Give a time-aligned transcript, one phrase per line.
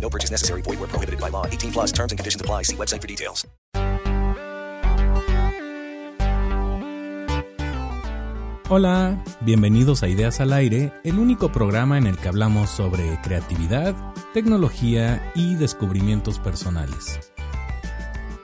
[0.00, 0.62] No purchase necessary.
[0.62, 1.46] Void where prohibited by law.
[1.46, 2.62] 18 plus terms and conditions apply.
[2.62, 3.46] See website for details.
[8.68, 13.94] Hola, bienvenidos a Ideas al Aire, el único programa en el que hablamos sobre creatividad,
[14.34, 17.20] tecnología y descubrimientos personales.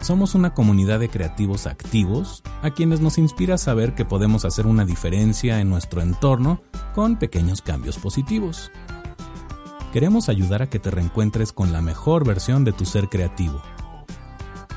[0.00, 4.84] Somos una comunidad de creativos activos a quienes nos inspira saber que podemos hacer una
[4.84, 6.62] diferencia en nuestro entorno
[6.94, 8.70] con pequeños cambios positivos.
[9.92, 13.60] Queremos ayudar a que te reencuentres con la mejor versión de tu ser creativo.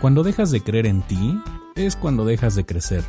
[0.01, 1.39] Cuando dejas de creer en ti,
[1.75, 3.01] es cuando dejas de crecer.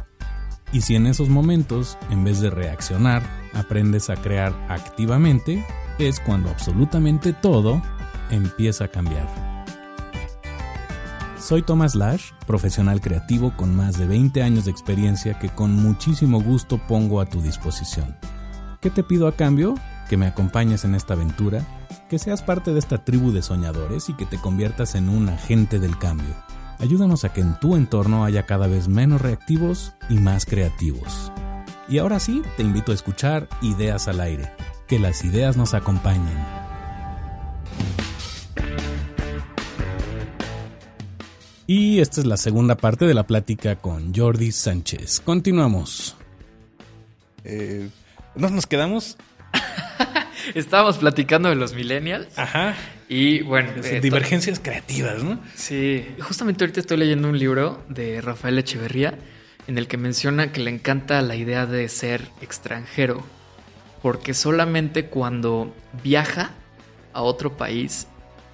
[0.72, 5.66] Y si en esos momentos, en vez de reaccionar, aprendes a crear activamente,
[5.98, 7.82] es cuando absolutamente todo
[8.30, 9.26] empieza a cambiar.
[11.40, 16.40] Soy Thomas Lash, profesional creativo con más de 20 años de experiencia que con muchísimo
[16.40, 18.16] gusto pongo a tu disposición.
[18.80, 19.74] ¿Qué te pido a cambio?
[20.08, 21.64] Que me acompañes en esta aventura,
[22.08, 25.78] que seas parte de esta tribu de soñadores y que te conviertas en un agente
[25.78, 26.34] del cambio.
[26.78, 31.32] Ayúdanos a que en tu entorno haya cada vez menos reactivos y más creativos.
[31.88, 34.52] Y ahora sí, te invito a escuchar Ideas al Aire.
[34.86, 36.36] Que las ideas nos acompañen.
[41.66, 45.20] Y esta es la segunda parte de la plática con Jordi Sánchez.
[45.20, 46.16] Continuamos.
[47.42, 47.88] Eh,
[48.36, 49.16] nos, nos quedamos.
[50.54, 52.38] Estábamos platicando de los millennials.
[52.38, 52.74] Ajá.
[53.08, 53.70] Y bueno.
[53.82, 55.40] eh, divergencias creativas, ¿no?
[55.54, 56.06] Sí.
[56.20, 59.14] Justamente ahorita estoy leyendo un libro de Rafael Echeverría
[59.66, 63.24] en el que menciona que le encanta la idea de ser extranjero.
[64.02, 65.74] Porque solamente cuando
[66.04, 66.50] viaja
[67.12, 68.06] a otro país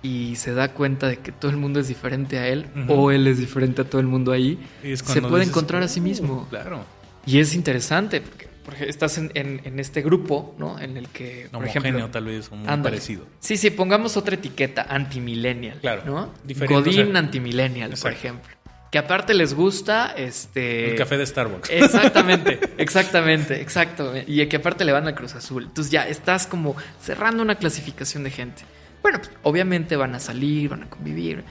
[0.02, 3.26] y se da cuenta de que todo el mundo es diferente a él o él
[3.26, 6.46] es diferente a todo el mundo ahí, se puede dices, encontrar a sí "Uh, mismo.
[6.48, 6.84] claro.
[7.26, 10.78] Y es interesante porque, porque estás en, en- en este grupo, ¿no?
[10.78, 12.96] En el que, por Homogéneo, ejemplo, tal vez, o muy ándale.
[12.96, 13.26] parecido.
[13.40, 15.78] Sí, sí, pongamos otra etiqueta, antimillennial.
[15.80, 16.32] Claro, ¿no?
[16.44, 18.50] diferente, Godín o sea, antimillennial, por ejemplo.
[18.90, 20.90] Que aparte les gusta este.
[20.90, 21.70] El café de Starbucks.
[21.72, 24.12] Exactamente, exactamente, exacto.
[24.26, 25.64] Y que aparte le van al Cruz Azul.
[25.64, 28.62] Entonces ya estás como cerrando una clasificación de gente.
[29.00, 31.42] Bueno, pues, obviamente van a salir, van a convivir.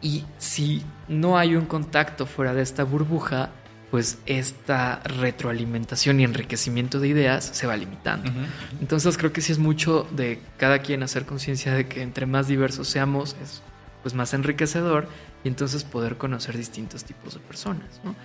[0.00, 3.50] Y si no hay un contacto fuera de esta burbuja,
[3.92, 8.32] pues esta retroalimentación y enriquecimiento de ideas se va limitando.
[8.80, 12.48] Entonces creo que sí es mucho de cada quien hacer conciencia de que entre más
[12.48, 13.60] diversos seamos es
[14.02, 15.08] pues más enriquecedor
[15.44, 18.00] y entonces poder conocer distintos tipos de personas.
[18.02, 18.16] ¿no?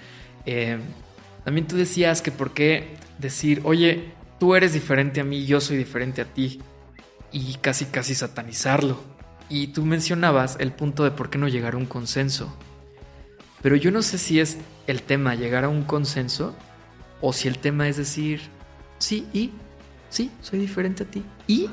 [0.46, 0.78] Eh,
[1.44, 5.76] también tú decías que por qué decir, oye, tú eres diferente a mí, yo soy
[5.76, 6.62] diferente a ti
[7.34, 9.04] y casi casi satanizarlo.
[9.50, 12.56] Y tú mencionabas el punto de por qué no llegar a un consenso.
[13.62, 16.56] Pero yo no sé si es el tema llegar a un consenso
[17.22, 18.42] o si el tema es decir,
[19.00, 19.52] sí, y
[20.10, 21.24] sí, soy diferente a ti.
[21.48, 21.70] Y,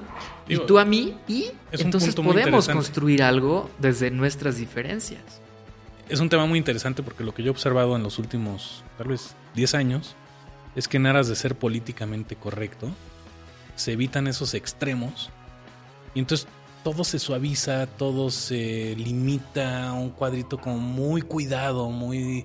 [0.46, 5.22] Digo, y tú a mí, y entonces podemos construir algo desde nuestras diferencias.
[6.08, 9.08] Es un tema muy interesante porque lo que yo he observado en los últimos, tal
[9.08, 10.16] vez, 10 años,
[10.76, 12.90] es que en aras de ser políticamente correcto,
[13.76, 15.30] se evitan esos extremos
[16.14, 16.46] y entonces
[16.82, 22.44] todo se suaviza, todo se limita a un cuadrito como muy cuidado, muy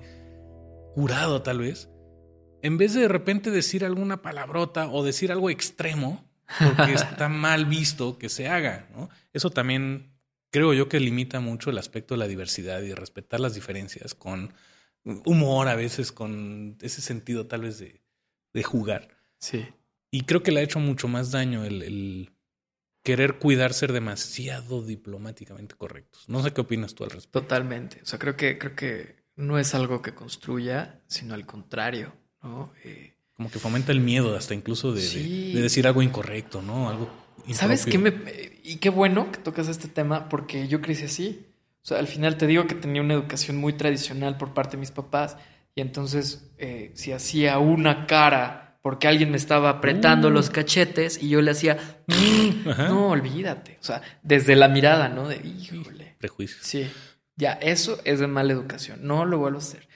[0.94, 1.88] curado tal vez.
[2.62, 7.64] En vez de de repente decir alguna palabrota o decir algo extremo, porque está mal
[7.64, 9.08] visto que se haga, ¿no?
[9.32, 10.12] Eso también
[10.50, 14.52] creo yo que limita mucho el aspecto de la diversidad y respetar las diferencias con
[15.24, 18.02] humor a veces, con ese sentido tal vez de,
[18.52, 19.08] de jugar.
[19.38, 19.66] Sí.
[20.10, 22.32] Y creo que le ha hecho mucho más daño el, el
[23.02, 26.28] querer cuidar ser demasiado diplomáticamente correctos.
[26.28, 27.40] No sé qué opinas tú al respecto.
[27.40, 28.00] Totalmente.
[28.02, 32.72] O sea, creo que, creo que no es algo que construya, sino al contrario, ¿no?
[32.84, 35.52] Eh, Como que fomenta el miedo hasta incluso de, de- Sí.
[35.54, 36.88] de decir algo incorrecto, ¿no?
[36.90, 37.10] Algo
[37.52, 38.24] ¿Sabes qué impropio.
[38.24, 38.52] me...
[38.62, 41.46] Y qué bueno que tocas este tema porque yo crecí así.
[41.82, 44.80] O sea, al final te digo que tenía una educación muy tradicional por parte de
[44.80, 45.36] mis papás
[45.74, 51.28] y entonces eh, si hacía una cara porque alguien me estaba apretando los cachetes y
[51.30, 51.78] yo le hacía...
[52.06, 53.78] "Mm", no, olvídate.
[53.80, 55.26] O sea, desde la mirada, ¿no?
[55.28, 56.14] De, híjole.
[56.18, 56.60] Prejuicios.
[56.62, 56.90] Sí,
[57.40, 59.00] ya, eso es de mala educación.
[59.02, 59.88] No lo vuelvo a hacer.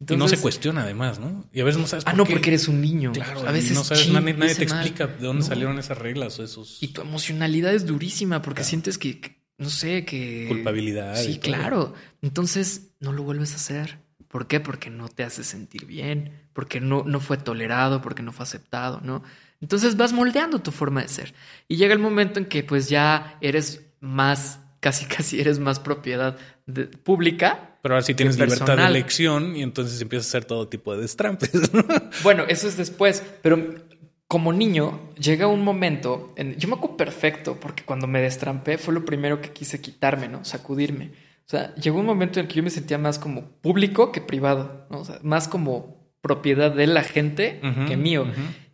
[0.00, 1.44] y no se Entonces- cuestiona además, ¿no?
[1.52, 2.32] Y a veces no sabes Ah, por no, qué.
[2.32, 3.12] porque eres un niño.
[3.12, 4.78] Claro, a veces no sabes, nadie, nadie te mal.
[4.80, 5.48] explica de dónde No.
[5.48, 6.82] salieron esas reglas o esos...
[6.82, 8.68] Y tu emocionalidad es durísima porque Claro.
[8.70, 10.46] sientes que, que- no sé, que...
[10.48, 11.94] Culpabilidad Sí, claro.
[12.20, 13.98] Entonces, no lo vuelves a hacer.
[14.26, 14.58] ¿Por qué?
[14.60, 19.00] Porque no te hace sentir bien, porque no, no fue tolerado, porque no fue aceptado,
[19.04, 19.22] ¿no?
[19.60, 21.34] Entonces vas moldeando tu forma de ser.
[21.68, 26.36] Y llega el momento en que pues ya eres más, casi casi eres más propiedad
[26.66, 27.76] de- pública.
[27.82, 31.02] Pero ahora sí tienes libertad de elección y entonces empiezas a hacer todo tipo de
[31.02, 31.72] destrampes.
[31.72, 31.84] ¿no?
[32.22, 33.74] Bueno, eso es después, pero
[34.28, 38.94] como niño llega un momento, en- yo me acuerdo perfecto, porque cuando me destrampé fue
[38.94, 40.44] lo primero que quise quitarme, ¿no?
[40.44, 41.06] Sacudirme.
[41.44, 44.20] O sea, llegó un momento en el que yo me sentía más como público que
[44.20, 45.00] privado, ¿no?
[45.00, 48.26] O sea, más como propiedad de la gente que mío.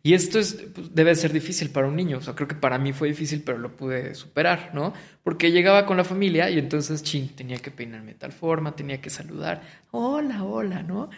[0.09, 2.17] Y esto es, pues, debe ser difícil para un niño.
[2.17, 4.95] O sea, creo que para mí fue difícil, pero lo pude superar, ¿no?
[5.23, 9.03] Porque llegaba con la familia y entonces, ching, tenía que peinarme de tal forma, tenía
[9.03, 9.61] que saludar.
[9.91, 11.11] Hola, hola, ¿no?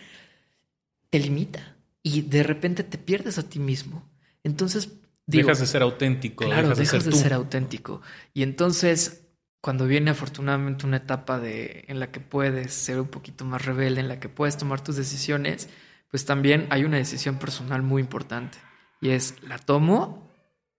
[1.08, 1.76] Te limita.
[2.02, 4.10] Y de repente te pierdes a ti mismo.
[4.42, 4.92] Entonces,
[5.24, 7.16] digo, dejas de ser auténtico, Claro, dejas de dejas de ser tú.
[7.16, 8.02] ser auténtico.
[8.34, 9.22] Y entonces,
[9.60, 14.00] cuando viene afortunadamente una etapa de, en la que puedes ser un poquito más rebelde,
[14.00, 15.68] en la que puedes tomar tus decisiones,
[16.10, 18.58] pues también hay una decisión personal muy importante.
[19.00, 20.30] Y es, ¿la tomo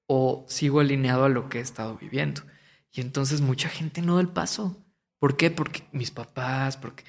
[0.08, 2.42] o sigo alineado a lo que he estado viviendo?
[2.92, 4.78] Y entonces mucha gente no da el paso.
[5.20, 5.52] ¿Por qué?
[5.52, 7.04] Porque mis papás, porque...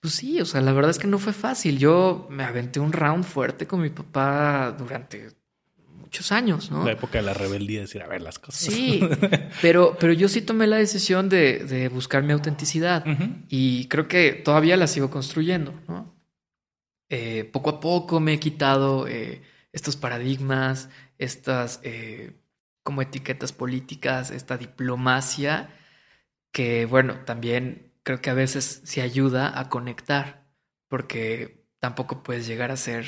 [0.00, 1.78] Pues sí, o sea, la verdad es que no fue fácil.
[1.78, 5.30] Yo me aventé un round fuerte con mi papá durante
[6.14, 6.84] muchos años, ¿no?
[6.84, 8.72] La época de la rebeldía, decir, a ver las cosas.
[8.72, 9.00] Sí,
[9.62, 13.04] pero, pero yo sí tomé la decisión de, de buscar mi autenticidad
[13.48, 16.14] y creo que todavía la sigo construyendo, ¿no?
[17.08, 19.42] Eh, poco a poco me he quitado eh,
[19.74, 20.88] estos paradigmas,
[21.18, 22.32] estas eh,
[22.84, 25.68] como etiquetas políticas, esta diplomacia,
[26.52, 30.46] que bueno, también creo que a veces sí ayuda a conectar,
[30.88, 33.04] porque tampoco puedes llegar a ser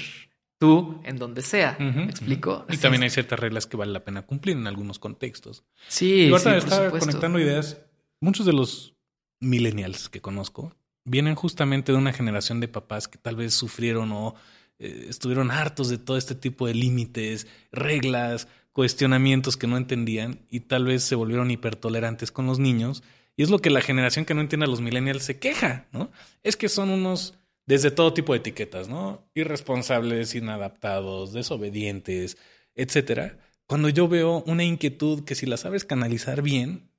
[0.58, 1.76] tú en donde sea.
[1.78, 2.66] Ujú, ¿Me explico?
[2.68, 5.64] Y Así también hay ciertas reglas que vale la pena cumplir en algunos contextos.
[5.86, 7.80] Sí, sí, estaba conectando ideas.
[8.20, 8.96] Muchos de los
[9.38, 10.74] millennials que conozco
[11.04, 14.34] vienen justamente de una generación de papás que tal vez sufrieron o
[14.78, 20.60] eh, estuvieron hartos de todo este tipo de límites, reglas, cuestionamientos que no entendían y
[20.60, 23.02] tal vez se volvieron hipertolerantes con los niños.
[23.36, 26.10] Y es lo que la generación que no entiende a los millennials se queja, ¿no?
[26.42, 29.28] Es que son unos desde todo tipo de etiquetas, ¿no?
[29.34, 32.38] Irresponsables, inadaptados, desobedientes,
[32.74, 33.38] etcétera.
[33.66, 36.90] Cuando yo veo una inquietud que si la sabes canalizar bien,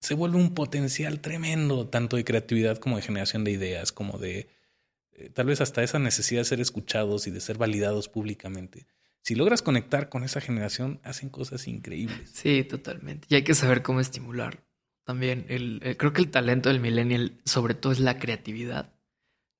[0.00, 4.48] se vuelve un potencial tremendo, tanto de creatividad como de generación de ideas, como de
[5.18, 8.86] eh, tal vez hasta esa necesidad de ser escuchados y de ser validados públicamente.
[9.22, 12.30] Si logras conectar con esa generación, hacen cosas increíbles.
[12.32, 13.26] Sí, totalmente.
[13.30, 14.62] Y hay que saber cómo estimular.
[15.04, 18.92] También, el, el- creo que el talento del millennial, sobre todo, es la creatividad.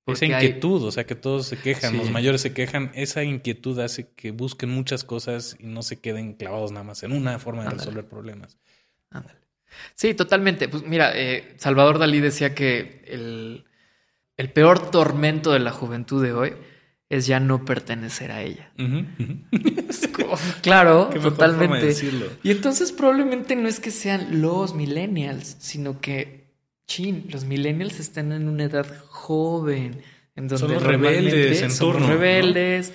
[0.07, 1.97] Esa hay- inquietud, o sea, que todos se quejan, Sí.
[1.97, 6.33] los mayores se quejan, esa inquietud hace que busquen muchas cosas y no se queden
[6.33, 7.79] clavados nada más en una forma de Ándale.
[7.85, 8.57] resolver problemas.
[9.11, 9.37] Ándale.
[9.93, 10.67] Sí, totalmente.
[10.67, 13.65] Pues mira, eh, Salvador Dalí decía que el,
[14.39, 16.53] el peor tormento de la juventud de hoy
[17.09, 18.71] es ya no pertenecer a ella.
[19.89, 21.93] Es como- claro, totalmente.
[22.43, 26.47] Y entonces probablemente no es que sean los millennials, sino que,
[26.87, 30.01] chin, los millennials están en una edad joven,
[30.35, 32.13] en donde normalmente rebeldes en somos turno, ¿no?
[32.13, 32.93] rebeldes,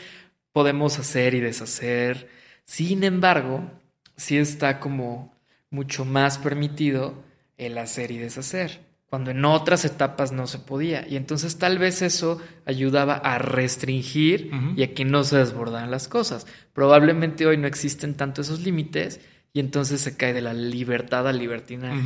[0.52, 2.28] podemos hacer y deshacer.
[2.64, 3.70] Sin embargo,
[4.16, 5.34] sí está como
[5.70, 7.22] mucho más permitido
[7.58, 8.80] el hacer y deshacer,
[9.14, 11.06] cuando en otras etapas no se podía.
[11.08, 16.08] Y entonces tal vez eso ayudaba a restringir y a que no se desbordaran las
[16.08, 16.48] cosas.
[16.72, 19.20] Probablemente hoy no existen tanto esos límites
[19.52, 22.02] y entonces se cae de la libertad al libertinaje.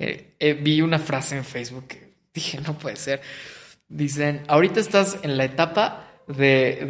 [0.00, 3.22] Eh, eh, vi una frase en Facebook que dije, no puede ser.
[3.88, 6.34] Dicen, ahorita estás en la etapa de,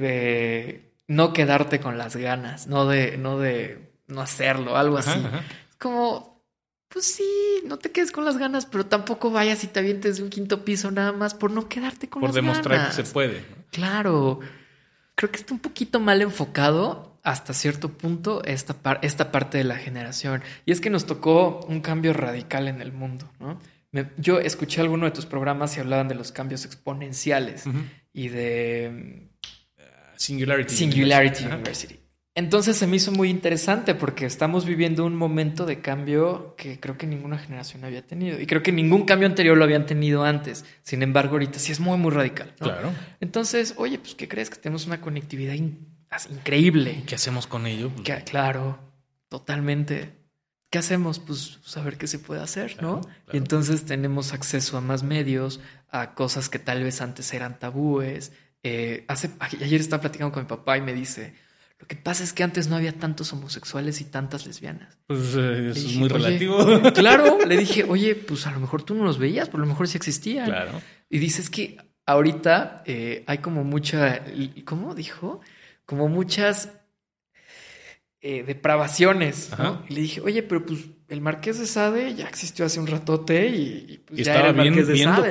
[0.00, 5.22] de no quedarte con las ganas, no de, no de no hacerlo, algo así.
[5.78, 6.37] como,
[6.88, 7.28] pues sí,
[7.66, 10.64] no te quedes con las ganas, pero tampoco vayas y te avientes de un quinto
[10.64, 12.96] piso nada más por no quedarte con Por las demostrar ganas.
[12.96, 13.40] que se puede.
[13.40, 13.56] ¿no?
[13.70, 14.40] Claro,
[15.14, 19.64] creo que está un poquito mal enfocado hasta cierto punto esta, par- esta parte de
[19.64, 20.42] la generación.
[20.64, 23.58] Y es que nos tocó un cambio radical en el mundo, ¿no?
[23.92, 27.64] Me- yo escuché alguno de tus programas y hablaban de los cambios exponenciales
[28.12, 29.28] y de
[30.16, 30.74] Singularity.
[30.74, 31.44] Singularity.
[31.44, 31.98] University.
[32.38, 36.96] Entonces se me hizo muy interesante porque estamos viviendo un momento de cambio que creo
[36.96, 38.40] que ninguna generación había tenido.
[38.40, 40.64] Y creo que ningún cambio anterior lo habían tenido antes.
[40.82, 42.54] Sin embargo, ahorita sí es muy, muy radical.
[42.60, 42.66] ¿no?
[42.68, 42.92] Claro.
[43.20, 44.50] Entonces, oye, pues, ¿qué crees?
[44.50, 45.84] Que tenemos una conectividad in-
[46.30, 47.02] increíble.
[47.06, 47.90] ¿Qué hacemos con ello?
[47.90, 48.78] Pues, Que- claro,
[49.28, 50.12] totalmente.
[50.70, 51.18] ¿Qué hacemos?
[51.18, 53.00] Pues saber qué se puede hacer, ¿no?
[53.00, 53.16] Claro.
[53.32, 58.30] Y entonces tenemos acceso a más medios, a cosas que tal vez antes eran tabúes.
[58.62, 61.34] Eh, hace, ayer estaba platicando con mi papá y me dice,
[61.80, 64.98] lo que pasa es que antes no había tantos homosexuales y tantas lesbianas.
[65.06, 66.58] pues, eh, eso es muy "Oye, relativo.
[66.94, 69.86] Claro, le dije, oye, pues a lo mejor tú no los veías, a lo mejor
[69.88, 70.46] sí existían.
[70.46, 70.72] claro.
[71.08, 74.22] Y dices que ahorita eh, hay como mucha,
[74.64, 75.40] ¿cómo dijo?
[75.86, 76.70] Como muchas
[78.20, 79.82] eh, depravaciones, ¿no?
[79.88, 83.46] Y le dije, oye, pero pues el Marqués de Sade ya existió hace un ratote
[83.48, 85.30] y, y, pues Y ya estaba era el bien, Marqués de bien Sade.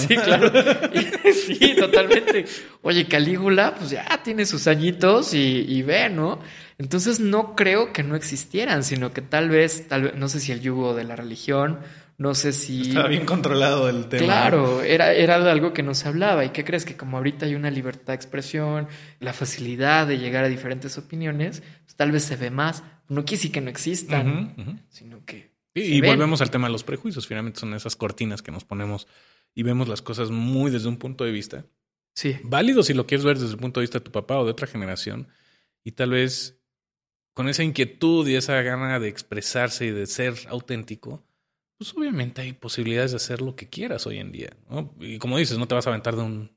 [0.00, 0.50] Sí, claro.
[1.24, 2.46] Y- sí, totalmente.
[2.82, 6.40] Oye, Calígula, pues ya tiene sus añitos y, y ve, ¿no?
[6.78, 10.52] Entonces no creo que no existieran, sino que tal vez, tal vez, no sé si
[10.52, 11.80] el yugo de la religión,
[12.18, 12.82] no sé si...
[12.88, 14.24] Estaba bien controlado el tema.
[14.24, 16.44] Claro, era, era algo que no se hablaba.
[16.44, 16.84] ¿Y qué crees?
[16.84, 18.88] Que como ahorita hay una libertad de expresión,
[19.20, 22.82] la facilidad de llegar a diferentes opiniones, pues tal vez se ve más.
[23.08, 25.56] No quiere decir que no existan, sino que.
[25.74, 26.10] Sí, y ven.
[26.10, 27.26] volvemos al tema de los prejuicios.
[27.26, 29.06] Finalmente son esas cortinas que nos ponemos
[29.54, 31.64] y vemos las cosas muy desde un punto de vista
[32.18, 34.44] Sí, válido si lo quieres ver desde el punto de vista de tu papá o
[34.44, 35.28] de otra generación.
[35.84, 36.60] Y tal vez
[37.32, 41.24] con esa inquietud y esa gana de expresarse y de ser auténtico,
[41.78, 44.50] pues obviamente hay posibilidades de hacer lo que quieras hoy en día.
[44.68, 44.94] ¿no?
[45.00, 46.52] Y como dices, no te vas a aventar de un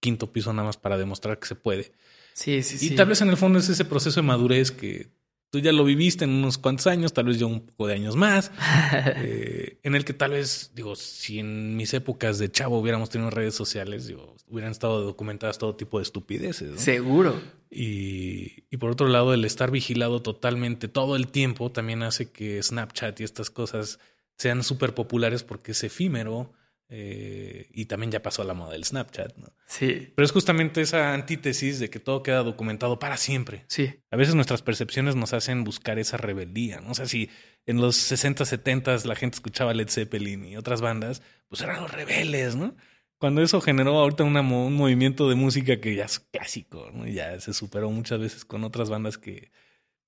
[0.00, 1.92] quinto piso nada más para demostrar que se puede.
[2.32, 2.76] sí, sí.
[2.76, 2.94] Y sí.
[2.96, 5.10] tal vez en el fondo es ese proceso de madurez que
[5.52, 8.16] tú ya lo viviste en unos cuantos años, tal vez yo un poco de años
[8.16, 8.50] más,
[9.16, 13.28] eh, en el que tal vez, digo, si en mis épocas de chavo hubiéramos tenido
[13.28, 16.70] redes sociales, digo, hubieran estado documentadas todo tipo de estupideces.
[16.70, 16.78] ¿no?
[16.78, 17.38] Seguro.
[17.70, 22.62] Y, y por otro lado, el estar vigilado totalmente todo el tiempo también hace que
[22.62, 23.98] Snapchat y estas cosas
[24.36, 26.52] sean súper populares porque es efímero
[26.94, 29.36] eh, y también ya pasó a la moda del Snapchat.
[29.38, 29.48] ¿no?
[29.66, 33.64] Sí, Pero es justamente esa antítesis de que todo queda documentado para siempre.
[33.68, 34.00] sí.
[34.10, 36.90] A veces nuestras percepciones nos hacen buscar esa rebeldía, ¿no?
[36.90, 37.30] O sea, si
[37.64, 41.90] en los 60, 70 la gente escuchaba Led Zeppelin y otras bandas, pues eran los
[41.90, 42.76] rebeldes, ¿no?
[43.16, 47.06] Cuando eso generó ahorita una un movimiento de música que ya es clásico, ¿no?
[47.06, 49.50] Ya se superó muchas veces con otras bandas que,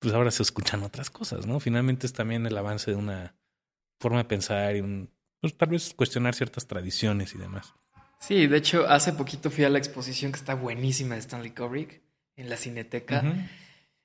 [0.00, 1.60] pues ahora se escuchan otras cosas, ¿no?
[1.60, 3.36] Finalmente es también el avance de una
[4.00, 5.10] forma de pensar y un,
[5.40, 7.74] pues tal vez cuestionar ciertas tradiciones y demás.
[8.20, 12.00] Sí, de hecho, hace poquito fui a la exposición que está buenísima de Stanley Kubrick
[12.36, 13.22] en la Cineteca.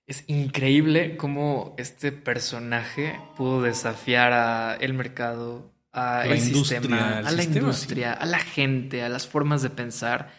[0.06, 7.32] Es increíble cómo este personaje pudo desafiar a el mercado, a La el sistema, a
[7.32, 10.32] la industria, a la gente, a las formas de pensar.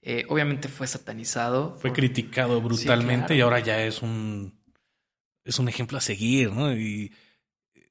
[0.00, 1.76] Eh, obviamente fue satanizado.
[1.80, 3.34] Fue por- criticado brutalmente claro.
[3.34, 4.54] y ahora ya es un
[5.44, 6.72] es un ejemplo a seguir, ¿no?
[6.72, 7.12] Y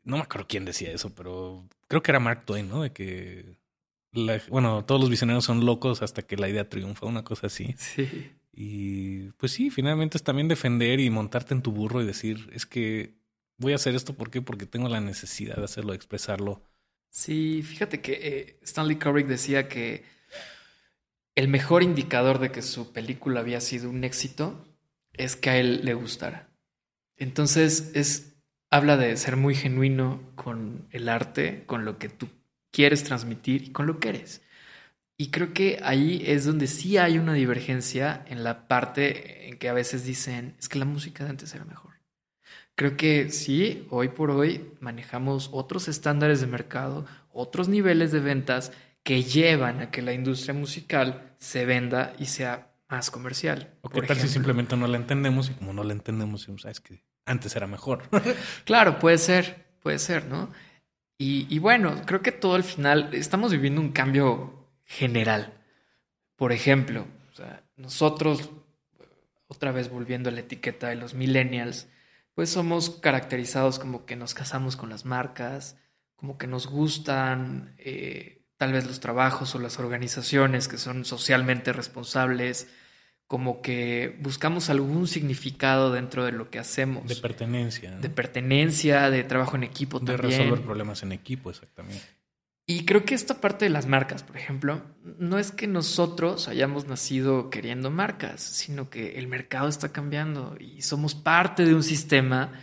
[0.06, 2.84] no me acuerdo quién decía eso, pero creo que era Mark Twain, ¿no?
[2.84, 3.58] De que
[4.14, 7.76] la- bueno, todos los visionarios son locos hasta que la idea triunfa, una cosa así.
[7.78, 8.32] Sí.
[8.54, 12.66] Y pues sí, finalmente es también defender y montarte en tu burro y decir, es
[12.66, 13.16] que
[13.58, 14.42] voy a hacer esto ¿por qué?
[14.42, 16.62] porque tengo la necesidad de hacerlo, de expresarlo.
[17.10, 20.04] Sí, fíjate que eh, Stanley Kubrick decía que
[21.36, 24.66] el mejor indicador de que su película había sido un éxito
[25.14, 26.50] es que a él le gustara.
[27.18, 28.35] Entonces es
[28.70, 32.30] habla de ser muy genuino con el arte, con lo que tú
[32.72, 34.42] quieres transmitir y con lo que eres.
[35.18, 39.70] Y creo que ahí es donde sí hay una divergencia en la parte en que
[39.70, 41.94] a veces dicen, es que la música de antes era mejor.
[42.76, 48.74] Creo que sí, hoy por hoy manejamos otros estándares de mercado, otros niveles de ventas
[49.04, 53.74] que llevan a que la industria musical se venda y sea más comercial.
[53.82, 54.34] O qué tal si ejemplo.
[54.34, 58.04] simplemente no la entendemos y como no la entendemos, decimos, sabes que antes era mejor.
[58.66, 60.52] Claro, puede ser, puede ser, ¿no?
[61.18, 65.54] Y, y bueno, creo que todo al final estamos viviendo un cambio general.
[66.36, 67.08] Por ejemplo,
[67.78, 68.50] nosotros,
[69.48, 71.88] otra vez volviendo a la etiqueta de los millennials,
[72.34, 75.78] pues somos caracterizados como que nos casamos con las marcas,
[76.16, 81.74] como que nos gustan eh, tal vez los trabajos o las organizaciones que son socialmente
[81.74, 82.68] responsables,
[83.28, 87.08] como que buscamos algún significado dentro de lo que hacemos.
[87.08, 87.92] De pertenencia.
[87.92, 88.02] ¿no?
[88.02, 90.40] De pertenencia, de trabajo en equipo De también.
[90.40, 92.04] resolver problemas en equipo, exactamente.
[92.68, 94.82] Y creo que esta parte de las marcas, por ejemplo,
[95.20, 100.82] no es que nosotros hayamos nacido queriendo marcas, sino que el mercado está cambiando y
[100.82, 102.54] somos parte de un sistema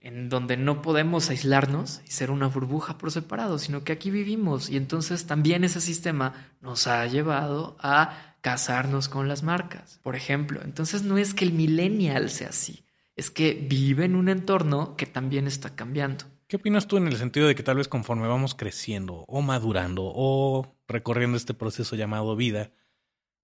[0.00, 4.70] en donde no podemos aislarnos y ser una burbuja por separado, sino que aquí vivimos
[4.70, 6.32] y entonces también ese sistema
[6.62, 10.60] nos ha llevado a casarnos con las marcas, por ejemplo.
[10.64, 12.84] Entonces no es que el millennial sea así,
[13.16, 16.24] es que vive en un entorno que también está cambiando.
[16.46, 20.02] ¿Qué opinas tú en el sentido de que tal vez conforme vamos creciendo o madurando
[20.04, 22.72] o recorriendo este proceso llamado vida,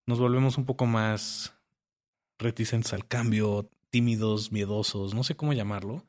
[0.06, 1.54] nos volvemos un poco más
[2.38, 6.04] reticentes al cambio, tímidos, miedosos, no sé cómo llamarlo?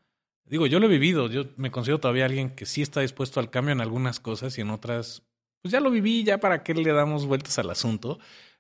[0.46, 3.50] Digo, yo lo he vivido, yo me considero todavía alguien que sí está dispuesto al
[3.50, 5.24] cambio en algunas cosas y en otras,
[5.62, 8.18] pues ya lo viví, ya para qué le damos vueltas al asunto.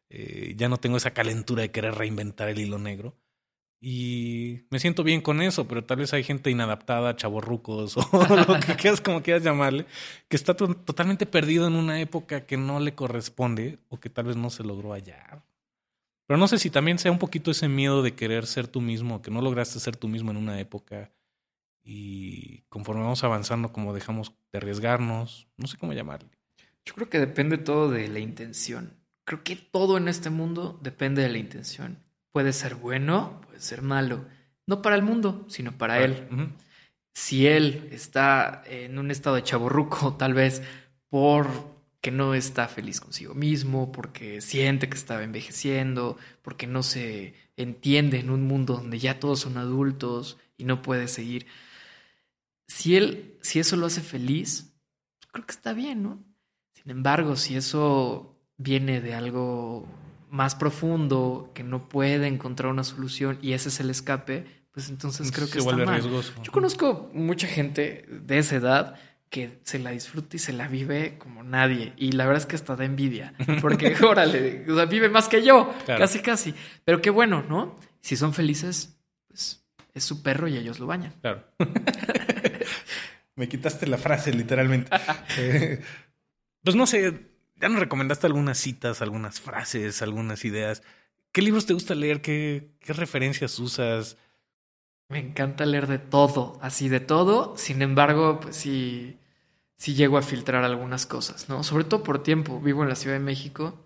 [0.10, 3.16] Eh, ya no tengo esa calentura de querer reinventar el hilo negro.
[3.80, 8.60] Y me siento bien con eso, pero tal vez hay gente inadaptada, chavorrucos o lo
[8.60, 9.86] que quieras, como quieras llamarle,
[10.28, 14.26] que está to- totalmente perdido en una época que no le corresponde o que tal
[14.26, 15.44] vez no se logró hallar.
[16.26, 19.22] Pero no sé si también sea un poquito ese miedo de querer ser tú mismo,
[19.22, 21.12] que no lograste ser tú mismo en una época
[21.84, 26.30] y conforme vamos avanzando, como dejamos de arriesgarnos, no sé cómo llamarle.
[26.84, 28.97] Yo creo que depende todo de la intención.
[29.28, 32.02] Creo que todo en este mundo depende de la intención.
[32.32, 34.26] Puede ser bueno, puede ser malo.
[34.66, 36.30] No para el mundo, sino para él.
[37.14, 40.62] Si él está en un estado de chaborruco, tal vez
[41.10, 48.20] porque no está feliz consigo mismo, porque siente que estaba envejeciendo, porque no se entiende
[48.20, 51.48] en un mundo donde ya todos son adultos y no puede seguir.
[52.70, 54.74] Si él, si eso lo hace feliz,
[55.34, 56.24] creo que está bien, ¿no?
[56.72, 59.88] Sin embargo, si eso viene de algo
[60.30, 65.32] más profundo, que no puede encontrar una solución y ese es el escape, pues entonces
[65.32, 66.02] creo que se está mal.
[66.02, 66.34] riesgoso.
[66.44, 68.96] Yo conozco mucha gente de esa edad
[69.30, 71.94] que se la disfruta y se la vive como nadie.
[71.98, 73.34] Y la verdad es que hasta da envidia.
[73.62, 75.74] Porque, órale, o sea, vive más que yo.
[75.86, 76.00] Claro.
[76.00, 76.54] Casi, casi.
[76.86, 77.76] Pero qué bueno, ¿no?
[78.02, 78.98] Si son felices,
[79.28, 81.14] pues es su perro y ellos lo bañan.
[81.22, 81.44] Claro.
[83.36, 84.90] Me quitaste la frase, literalmente.
[85.38, 85.82] Eh,
[86.64, 90.84] pues no sé, ya nos recomendaste algunas citas, algunas frases, algunas ideas.
[91.32, 92.22] ¿Qué libros te gusta leer?
[92.22, 94.18] ¿Qué, qué referencias usas?
[95.10, 97.56] Me encanta leer de todo, así de todo.
[97.58, 99.18] Sin embargo, pues sí,
[99.78, 101.64] sí llego a filtrar algunas cosas, ¿no?
[101.64, 102.60] Sobre todo por tiempo.
[102.60, 103.80] Vivo en la Ciudad de México.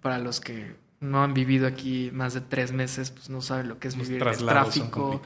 [0.00, 3.78] Para los que no han vivido aquí más de tres meses, pues no saben lo
[3.78, 5.22] que es Los vivir en el tráfico.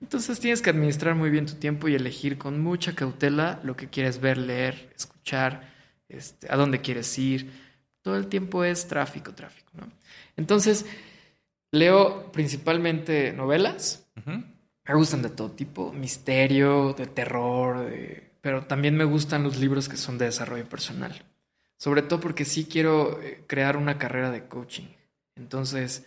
[0.00, 3.88] Entonces tienes que administrar muy bien tu tiempo y elegir con mucha cautela lo que
[3.88, 5.75] quieres ver, leer, escuchar,
[6.08, 7.50] este, a dónde quieres ir.
[8.02, 9.90] Todo el tiempo es tráfico, tráfico, ¿no?
[10.36, 10.86] Entonces,
[11.72, 14.06] leo principalmente novelas.
[14.88, 19.88] Me gustan de todo tipo, misterio, de terror, de- pero también me gustan los libros
[19.88, 21.24] que son de desarrollo personal.
[21.76, 24.86] Sobre todo porque sí quiero eh, crear una carrera de coaching.
[25.34, 26.06] Entonces,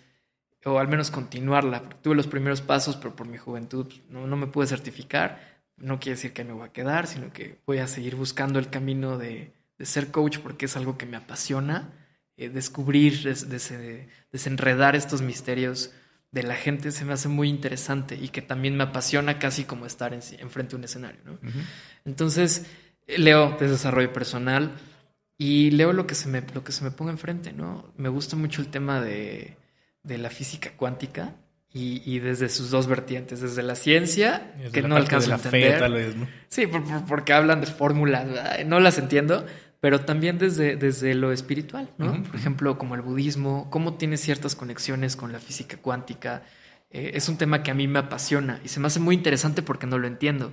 [0.66, 1.84] o al menos continuarla.
[2.02, 5.60] Tuve los primeros pasos, pero por mi juventud pues, no, no me pude certificar.
[5.78, 8.70] No quiere decir que me voy a quedar, sino que voy a seguir buscando el
[8.70, 11.90] camino de, de ser coach porque es algo que me apasiona.
[12.38, 13.74] Eh, descubrir, des- des-
[14.32, 15.92] desenredar estos misterios
[16.32, 19.86] de la gente se me hace muy interesante y que también me apasiona casi como
[19.88, 21.20] estar en, enfrente de un escenario.
[21.26, 21.40] ¿no?
[22.06, 22.66] Entonces,
[23.08, 24.72] eh, leo de desarrollo personal
[25.38, 27.92] y leo lo que se me, lo que se me ponga enfrente, ¿no?
[27.98, 29.58] Me gusta mucho el tema de,
[30.04, 31.36] de la física cuántica
[31.74, 35.36] y, y desde sus dos vertientes, desde la ciencia, Desde que la no alcanzo a
[35.36, 35.74] entender.
[35.74, 36.28] fe, tal vez, ¿no?
[36.48, 38.26] Sí, por- por- porque hablan de fórmulas,
[38.66, 39.46] no las entiendo,
[39.80, 42.22] pero también desde, desde lo espiritual, ¿no?
[42.24, 46.44] Por ejemplo, como el budismo, cómo tiene ciertas conexiones con la física cuántica.
[46.90, 49.62] Eh, es un tema que a mí me apasiona y se me hace muy interesante
[49.62, 50.52] porque no lo entiendo.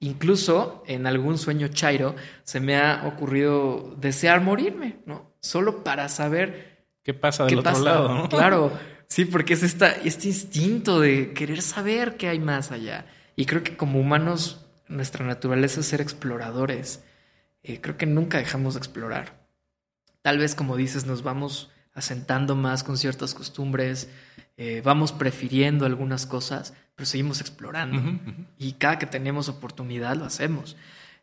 [0.00, 5.30] Incluso en algún sueño chairo se me ha ocurrido desear morirme, ¿no?
[5.40, 7.84] Solo para saber ¿Qué pasa del ¿Qué otro pasa?
[7.84, 8.08] lado?
[8.08, 8.28] ¿no?
[8.28, 8.72] Claro,
[9.06, 13.06] sí, porque es esta, este instinto de querer saber qué hay más allá.
[13.36, 17.04] Y creo que como humanos, nuestra naturaleza es ser exploradores.
[17.64, 19.48] Eh, creo que nunca dejamos de explorar.
[20.22, 24.08] Tal vez, como dices, nos vamos asentando más con ciertas costumbres,
[24.56, 28.00] eh, vamos prefiriendo algunas cosas, pero seguimos explorando.
[28.58, 30.76] Y cada que tenemos oportunidad lo hacemos.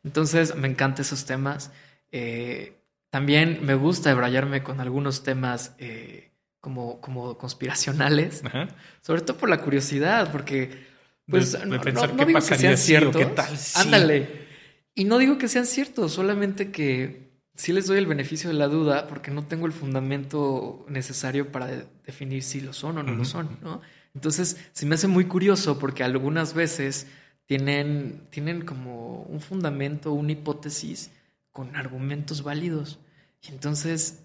[0.03, 1.71] Entonces me encantan esos temas.
[2.11, 2.77] Eh,
[3.09, 8.67] también me gusta debrayarme con algunos temas eh, como, como conspiracionales, Ajá.
[9.01, 10.85] sobre todo por la curiosidad, porque
[11.27, 13.15] pues De- de no, no- pensar no qué digo que sean ciertos.
[13.17, 13.79] qué tal si.
[13.79, 14.50] Ándale.
[14.95, 18.67] Y no digo que sean ciertos, solamente que sí les doy el beneficio de la
[18.67, 23.13] duda porque no tengo el fundamento necesario para de- definir si lo son o no
[23.15, 23.81] lo son, ¿no?
[24.13, 27.07] Entonces, se me hace muy curioso porque algunas veces
[27.45, 31.11] tienen, tienen como un fundamento, una hipótesis
[31.51, 32.99] con argumentos válidos.
[33.41, 34.19] Y entonces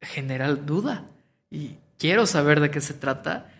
[0.00, 1.08] genera duda.
[1.50, 3.50] Y quiero saber de qué se trata,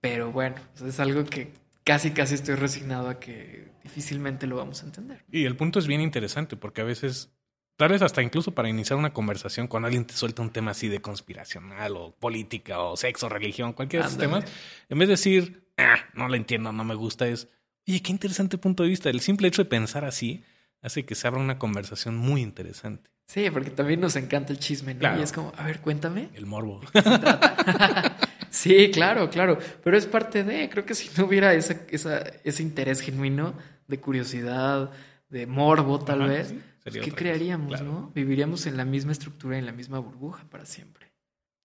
[0.00, 1.52] pero bueno, es algo que
[1.84, 5.24] casi, casi estoy resignado a que difícilmente lo vamos a entender.
[5.30, 7.32] Y el punto es bien interesante porque a veces,
[7.76, 10.88] tal vez hasta incluso para iniciar una conversación cuando alguien te suelta un tema así
[10.88, 14.42] de conspiracional o política o sexo, religión, cualquiera de esos Ándale.
[14.44, 17.48] temas, en vez de decir, ah, no lo entiendo, no me gusta, es,
[17.88, 19.10] oye, qué interesante punto de vista.
[19.10, 20.44] El simple hecho de pensar así
[20.82, 23.10] hace que se abra una conversación muy interesante.
[23.26, 25.00] Sí, porque también nos encanta el chisme, ¿no?
[25.00, 25.20] Claro.
[25.20, 26.30] Y es como, a ver, cuéntame.
[26.34, 26.80] El morbo.
[28.50, 29.58] Sí, claro, claro.
[29.82, 33.54] Pero es parte de, creo que si no hubiera esa, esa- ese interés genuino
[33.86, 34.90] de curiosidad,
[35.28, 37.84] de morbo, tal Ajá, vez, sí, pues, ¿qué crearíamos, claro.
[37.84, 38.10] no?
[38.14, 41.12] Viviríamos en la misma estructura, en la misma burbuja para siempre.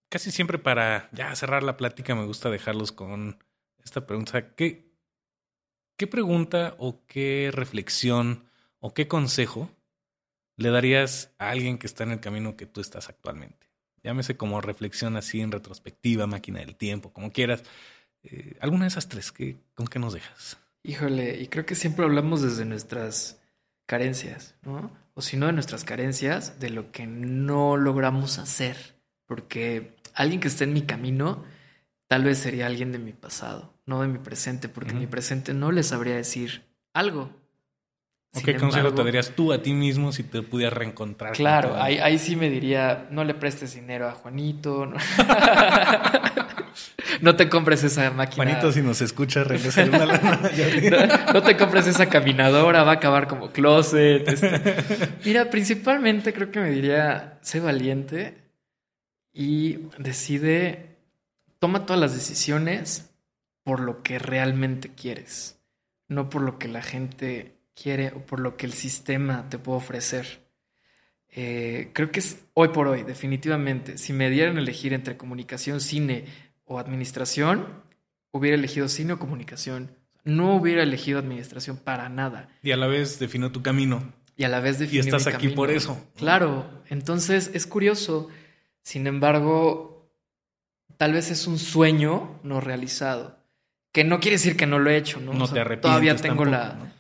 [0.10, 3.44] Casi siempre para ya cerrar la plática me gusta dejarlos con
[3.84, 4.54] esta pregunta.
[4.56, 4.92] ¿Qué,
[5.98, 8.46] qué pregunta o qué reflexión
[8.80, 9.72] o qué consejo
[10.58, 13.65] le darías a alguien que está en el camino que tú estás actualmente?
[14.06, 17.64] Llámese como reflexión así en retrospectiva, máquina del tiempo, como quieras.
[18.22, 20.60] Eh, alguna de esas tres, ¿qué, ¿con qué nos dejas?
[20.84, 23.42] Híjole, y creo que siempre hablamos desde nuestras
[23.88, 24.92] carencias, ¿no?
[25.16, 28.78] O si no de nuestras carencias, de lo que no logramos hacer.
[29.26, 31.44] Porque alguien que esté en mi camino,
[32.08, 35.72] tal vez sería alguien de mi pasado, no de mi presente, porque mi presente no
[35.72, 36.62] le sabría decir
[36.94, 37.32] algo.
[38.36, 41.32] ¿O Sin qué consejo te darías tú a ti mismo si te pudieras reencontrar?
[41.32, 44.98] con Claro, ahí, ahí sí me diría, no le prestes dinero a Juanito, no,
[47.22, 48.44] No te compres esa máquina.
[48.44, 50.42] Juanito, si nos escuchas, regresa una lana.
[51.28, 54.28] no, no te compres esa caminadora, va a acabar como closet.
[54.28, 54.62] este.
[55.24, 58.38] Mira, principalmente creo que me diría, sé valiente
[59.34, 60.98] y decide,
[61.60, 63.12] toma todas las decisiones
[63.64, 65.60] por lo que realmente quieres,
[66.08, 69.78] no por lo que la gente quiere o por lo que el sistema te puede
[69.78, 70.46] ofrecer.
[71.30, 73.98] Eh, creo que es hoy por hoy, definitivamente.
[73.98, 76.26] Si me dieran a elegir entre comunicación, cine
[76.64, 77.68] o administración,
[78.32, 79.92] hubiera elegido cine o comunicación.
[80.24, 82.50] No hubiera elegido administración para nada.
[82.64, 84.14] Y a la vez definió tu camino.
[84.38, 85.56] Y a la vez Y definió estás mi aquí camino.
[85.56, 86.04] por eso.
[86.16, 88.30] Claro, entonces es curioso.
[88.82, 90.10] Sin embargo,
[90.98, 93.38] tal vez es un sueño no realizado.
[93.92, 95.34] Que no quiere decir que no lo he hecho, ¿no?
[95.34, 95.90] No O sea, te arrepientes.
[95.90, 96.74] Todavía tengo tampoco, la.
[96.74, 96.95] ¿no?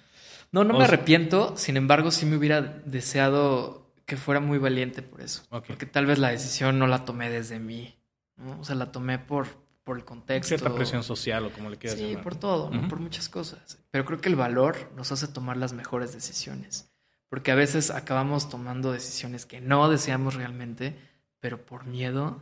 [0.51, 1.55] No, no O me sea- arrepiento.
[1.58, 5.43] Sin embargo, sí me hubiera deseado que fuera muy valiente por eso.
[5.49, 7.95] Porque tal vez la decisión no la tomé desde mí.
[8.38, 8.60] ¿no?
[8.60, 9.47] O sea, la tomé por,
[9.84, 10.49] por el contexto.
[10.58, 12.23] Cierta presión social o como le quieras Sí, llamar.
[12.23, 13.79] por todo, por muchas cosas.
[13.91, 16.91] Pero creo que el valor nos hace tomar las mejores decisiones.
[17.29, 20.95] Porque a veces acabamos tomando decisiones que no deseamos realmente,
[21.39, 22.41] pero por miedo,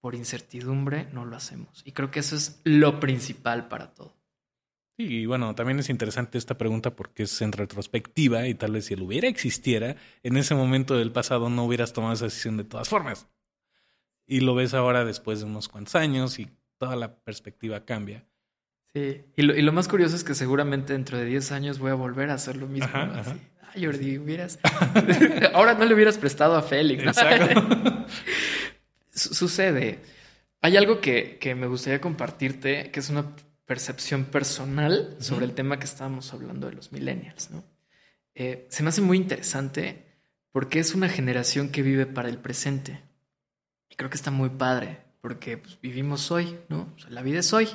[0.00, 1.82] por incertidumbre, no lo hacemos.
[1.84, 4.14] Y creo que eso es lo principal para todo.
[5.00, 8.94] Y bueno, también es interesante esta pregunta porque es en retrospectiva y tal vez si
[8.94, 12.88] él hubiera existiera, en ese momento del pasado no hubieras tomado esa decisión de todas
[12.88, 13.28] formas.
[14.26, 18.26] Y lo ves ahora después de unos cuantos años y toda la perspectiva cambia.
[18.92, 19.22] Sí.
[19.36, 21.94] Y lo, y lo más curioso es que seguramente dentro de 10 años voy a
[21.94, 22.86] volver a hacer lo mismo.
[22.88, 23.12] Ajá, ¿no?
[23.20, 23.30] ajá.
[23.30, 23.40] Así,
[23.74, 24.58] Ay, Jordi, hubieras.
[25.54, 27.04] Ahora no le hubieras prestado a Félix.
[27.04, 27.10] ¿no?
[27.10, 28.06] Exacto.
[29.12, 30.00] Su- Sucede.
[30.60, 33.26] Hay algo que, que me gustaría compartirte, que es una
[33.68, 37.62] percepción personal sobre el tema que estábamos hablando de los millennials, ¿no?
[38.34, 40.06] Eh, se me hace muy interesante
[40.52, 43.02] porque es una generación que vive para el presente.
[43.90, 46.94] Y creo que está muy padre, porque pues, vivimos hoy, ¿no?
[46.96, 47.68] O sea, la vida es hoy.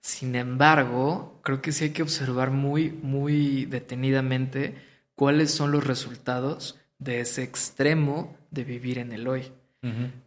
[0.00, 4.76] Sin embargo, creo que sí hay que observar muy, muy detenidamente
[5.14, 9.52] cuáles son los resultados de ese extremo de vivir en el hoy.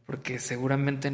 [0.05, 1.13] Porque seguramente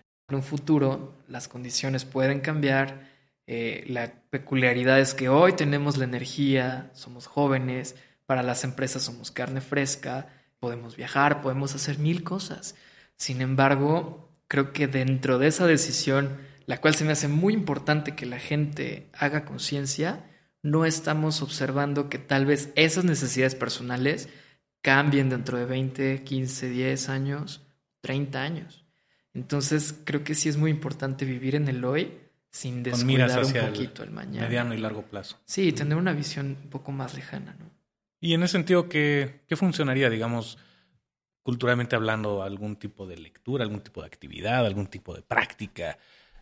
[0.35, 3.09] Un futuro, las condiciones pueden cambiar.
[3.47, 9.31] Eh, la peculiaridad es que hoy tenemos la energía, somos jóvenes, para las empresas somos
[9.31, 10.27] carne fresca,
[10.59, 12.75] podemos viajar, podemos hacer mil cosas.
[13.17, 18.15] Sin embargo, creo que dentro de esa decisión, la cual se me hace muy importante
[18.15, 20.23] que la gente haga conciencia,
[20.63, 24.29] no estamos observando que tal vez esas necesidades personales
[24.81, 27.61] cambien dentro de 20, 15, 10 años,
[28.01, 28.80] 30 años.
[29.33, 32.17] Entonces, creo que sí es muy importante vivir en el hoy
[32.49, 34.45] sin descuidar un poquito el, mañana.
[34.45, 35.39] mediano y largo plazo.
[35.45, 37.69] Sí, tener una visión un poco más lejana, ¿no?
[38.19, 40.57] Y en ese sentido, ¿qué, qué funcionaría, digamos,
[41.43, 45.97] culturalmente hablando, algún tipo de lectura, algún tipo de actividad, algún tipo de práctica?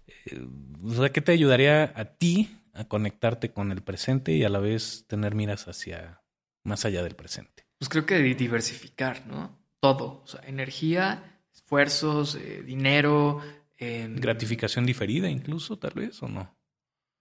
[0.08, 0.42] Eh,
[0.84, 4.60] o sea, ¿qué te ayudaría a ti a conectarte con el presente y a la
[4.60, 6.22] vez tener miras hacia
[6.64, 7.66] más allá del presente?
[7.78, 9.58] Pues creo que di- diversificar, ¿no?
[9.80, 10.22] Todo.
[10.24, 11.29] O sea, energía,
[11.70, 13.42] esfuerzos, eh, dinero,
[13.78, 16.58] en Gratificación diferida incluso, tal vez, o no.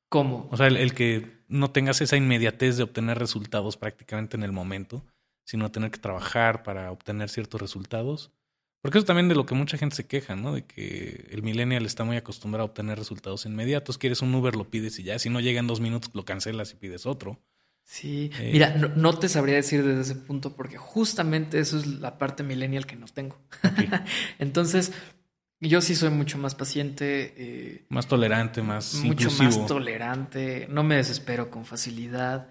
[0.08, 0.48] ¿Cómo?
[0.50, 4.52] O sea, el, el que no tengas esa inmediatez de obtener resultados prácticamente en el
[4.52, 5.04] momento,
[5.44, 8.32] sino tener que trabajar para obtener ciertos resultados.
[8.80, 10.54] Porque eso también de lo que mucha gente se queja, ¿no?
[10.54, 13.98] De que el millennial está muy acostumbrado a obtener resultados inmediatos.
[13.98, 15.18] Quieres un Uber, lo pides y ya.
[15.18, 17.38] Si no llega en dos minutos, lo cancelas y pides otro.
[17.90, 18.31] Sí.
[18.38, 18.51] Eh.
[18.53, 22.42] Mira, no, no te sabría decir desde ese punto porque justamente eso es la parte
[22.42, 23.38] millennial que no tengo.
[24.38, 24.92] Entonces,
[25.59, 29.61] yo sí soy mucho más paciente, eh, Más tolerante, más mucho inclusivo.
[29.61, 32.48] más tolerante, no me desespero con facilidad.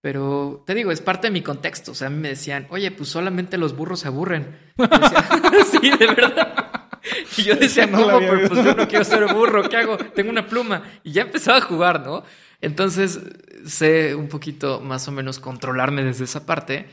[0.00, 1.92] Pero te digo, es parte de mi contexto.
[1.92, 4.58] O sea, a mí me decían, oye, pues solamente los burros se aburren.
[4.76, 5.28] Decía,
[5.70, 6.88] sí, de verdad.
[7.36, 8.18] Y yo decía, No ¿cómo?
[8.18, 9.98] Pero pues yo no quiero ser burro, ¿qué hago?
[9.98, 10.82] Tengo una pluma.
[11.04, 12.24] Y ya empezaba a jugar, ¿no?
[12.60, 13.20] Entonces,
[13.66, 16.86] sé un poquito más o menos controlarme desde esa parte.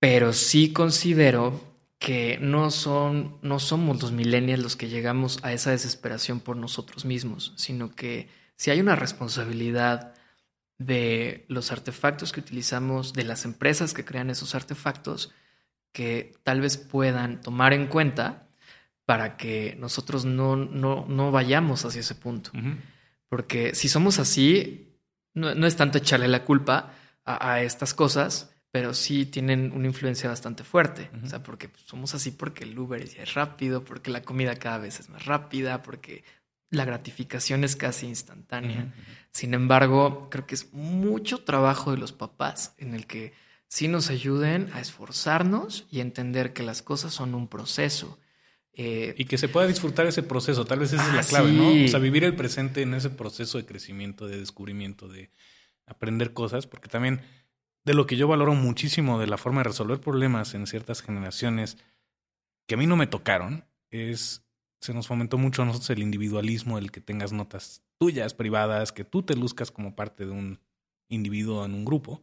[0.00, 5.70] Pero sí considero que no son, no somos los millennials los que llegamos a esa
[5.70, 10.14] desesperación por nosotros mismos, sino que si hay una responsabilidad
[10.76, 15.32] de los artefactos que utilizamos, de las empresas que crean esos artefactos,
[15.92, 18.48] que tal vez puedan tomar en cuenta
[19.06, 22.50] para que nosotros no, no, no vayamos hacia ese punto.
[23.34, 24.96] Porque si somos así,
[25.34, 26.92] no, no es tanto echarle la culpa
[27.24, 31.10] a, a estas cosas, pero sí tienen una influencia bastante fuerte.
[31.24, 34.78] O sea, porque somos así porque el Uber ya es rápido, porque la comida cada
[34.78, 36.22] vez es más rápida, porque
[36.70, 38.94] la gratificación es casi instantánea.
[39.32, 43.32] Sin embargo, creo que es mucho trabajo de los papás en el que
[43.66, 48.16] sí nos ayuden a esforzarnos y entender que las cosas son un proceso.
[48.76, 51.50] Eh, Y que se pueda disfrutar ese proceso, tal vez esa es Ah, la clave,
[51.50, 51.56] sí.
[51.56, 51.84] ¿no?
[51.84, 55.30] O sea, vivir el presente en ese proceso de crecimiento, de descubrimiento, de
[55.86, 57.20] aprender cosas, porque también
[57.84, 61.76] de lo que yo valoro muchísimo de la forma de resolver problemas en ciertas generaciones
[62.66, 64.42] que a mí no me tocaron, es,
[64.80, 69.04] se nos fomentó mucho a nosotros el individualismo, el que tengas notas tuyas, privadas, que
[69.04, 70.58] tú te luzcas como parte de un
[71.08, 72.22] individuo en un grupo.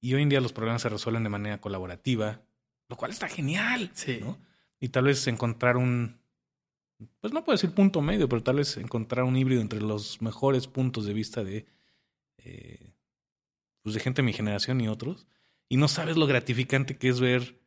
[0.00, 2.40] Y hoy en día los problemas se resuelven de manera colaborativa,
[2.88, 3.90] lo cual está genial.
[3.92, 4.18] Sí.
[4.20, 4.38] ¿no?
[4.86, 6.20] Y tal vez encontrar un,
[7.20, 10.68] pues no puedo decir punto medio, pero tal vez encontrar un híbrido entre los mejores
[10.68, 11.66] puntos de vista de,
[12.38, 12.94] eh,
[13.82, 15.26] pues de gente de mi generación y otros.
[15.68, 17.60] Y no sabes lo gratificante que es ver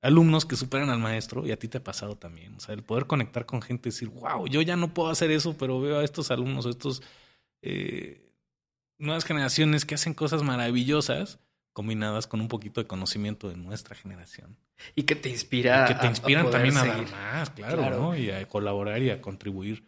[0.00, 2.54] alumnos que superan al maestro, y a ti te ha pasado también.
[2.54, 5.32] O sea, el poder conectar con gente y decir, wow, yo ya no puedo hacer
[5.32, 7.02] eso, pero veo a estos alumnos, a estos
[7.62, 8.30] eh,
[8.96, 11.40] nuevas generaciones que hacen cosas maravillosas
[11.72, 14.56] combinadas con un poquito de conocimiento de nuestra generación.
[14.94, 15.84] Y que te inspira.
[15.84, 18.00] Y que te a- a inspiran también a dar más, claro, Claro.
[18.00, 18.16] ¿no?
[18.16, 19.84] Y a colaborar y a contribuir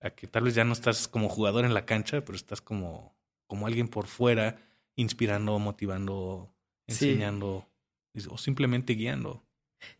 [0.00, 3.16] a que tal vez ya no estás como jugador en la cancha, pero estás como,
[3.46, 4.58] como alguien por fuera,
[4.94, 6.52] inspirando, motivando,
[6.88, 7.10] Sí.
[7.10, 7.68] enseñando
[8.30, 9.42] o simplemente guiando.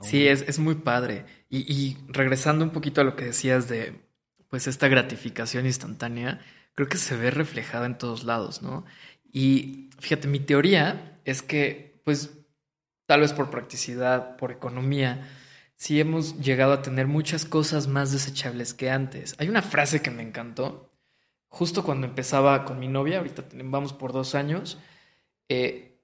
[0.01, 1.25] Sí, es, es muy padre.
[1.51, 4.01] Y, y regresando un poquito a lo que decías de
[4.49, 6.41] pues esta gratificación instantánea,
[6.75, 8.85] creo que se ve reflejada en todos lados, ¿no?
[9.33, 12.39] Y fíjate, mi teoría es que, pues,
[13.07, 15.29] tal vez por practicidad, por economía,
[15.77, 19.35] sí hemos llegado a tener muchas cosas más desechables que antes.
[19.39, 20.93] Hay una frase que me encantó,
[21.49, 24.79] justo cuando empezaba con mi novia, ahorita vamos por dos años,
[25.49, 25.99] eh,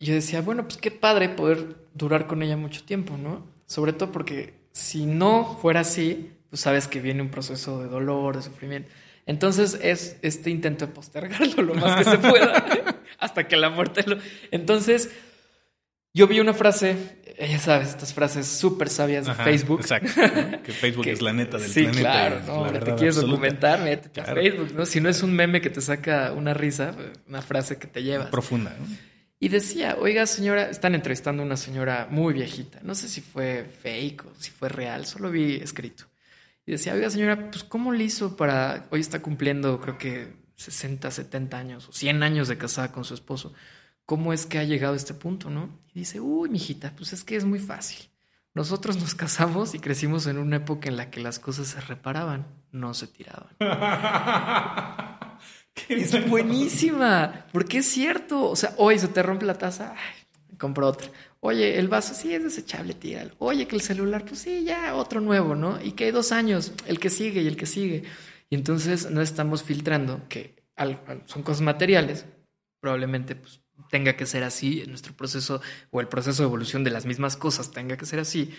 [0.00, 3.46] yo decía, bueno, pues qué padre poder durar con ella mucho tiempo, ¿no?
[3.66, 8.36] Sobre todo porque si no fuera así, pues sabes que viene un proceso de dolor,
[8.36, 8.90] de sufrimiento.
[9.26, 12.64] Entonces es este intento de postergarlo lo más que se pueda
[13.18, 14.18] hasta que la muerte lo...
[14.50, 15.10] Entonces,
[16.16, 19.80] Yo vi una frase, eh, ya sabes, estas frases súper sabias de Ajá, Facebook.
[19.80, 20.08] Exacto.
[20.62, 22.00] Que Facebook Que- es la neta del sí, planeta.
[22.00, 23.30] claro, no, hombre, te quieres absoluta.
[23.32, 24.30] documentar, métete Claro.
[24.32, 24.86] a Facebook, ¿no?
[24.86, 26.94] Si no es un meme que te saca una risa,
[27.26, 28.28] una frase que te llevas.
[28.28, 28.76] Profunda.
[28.78, 28.86] ¿no?
[29.40, 33.64] Y decía, oiga señora, están entrevistando a una señora muy viejita, no sé si fue
[33.82, 36.04] fake o si fue real, solo vi escrito.
[36.64, 41.10] Y decía, oiga señora, pues ¿cómo le hizo para, hoy está cumpliendo creo que 60,
[41.10, 43.52] 70 años o 100 años de casada con su esposo?
[44.06, 45.70] ¿Cómo es que ha llegado a este punto, no?
[45.94, 48.08] Y dice, uy, mijita, pues es que es muy fácil.
[48.54, 52.46] Nosotros nos casamos y crecimos en una época en la que las cosas se reparaban,
[52.70, 53.50] no se tiraban.
[55.88, 58.48] Es buenísima, porque es cierto.
[58.48, 61.08] O sea, hoy se te rompe la taza, ay, compro otra.
[61.40, 63.32] Oye, el vaso sí es desechable, tíralo.
[63.38, 65.82] Oye, que el celular, pues sí, ya otro nuevo, ¿no?
[65.82, 68.04] Y que hay dos años, el que sigue y el que sigue.
[68.48, 70.62] Y entonces no estamos filtrando que
[71.26, 72.24] son cosas materiales,
[72.80, 73.60] probablemente pues,
[73.90, 75.60] tenga que ser así en nuestro proceso
[75.90, 78.54] o el proceso de evolución de las mismas cosas tenga que ser así,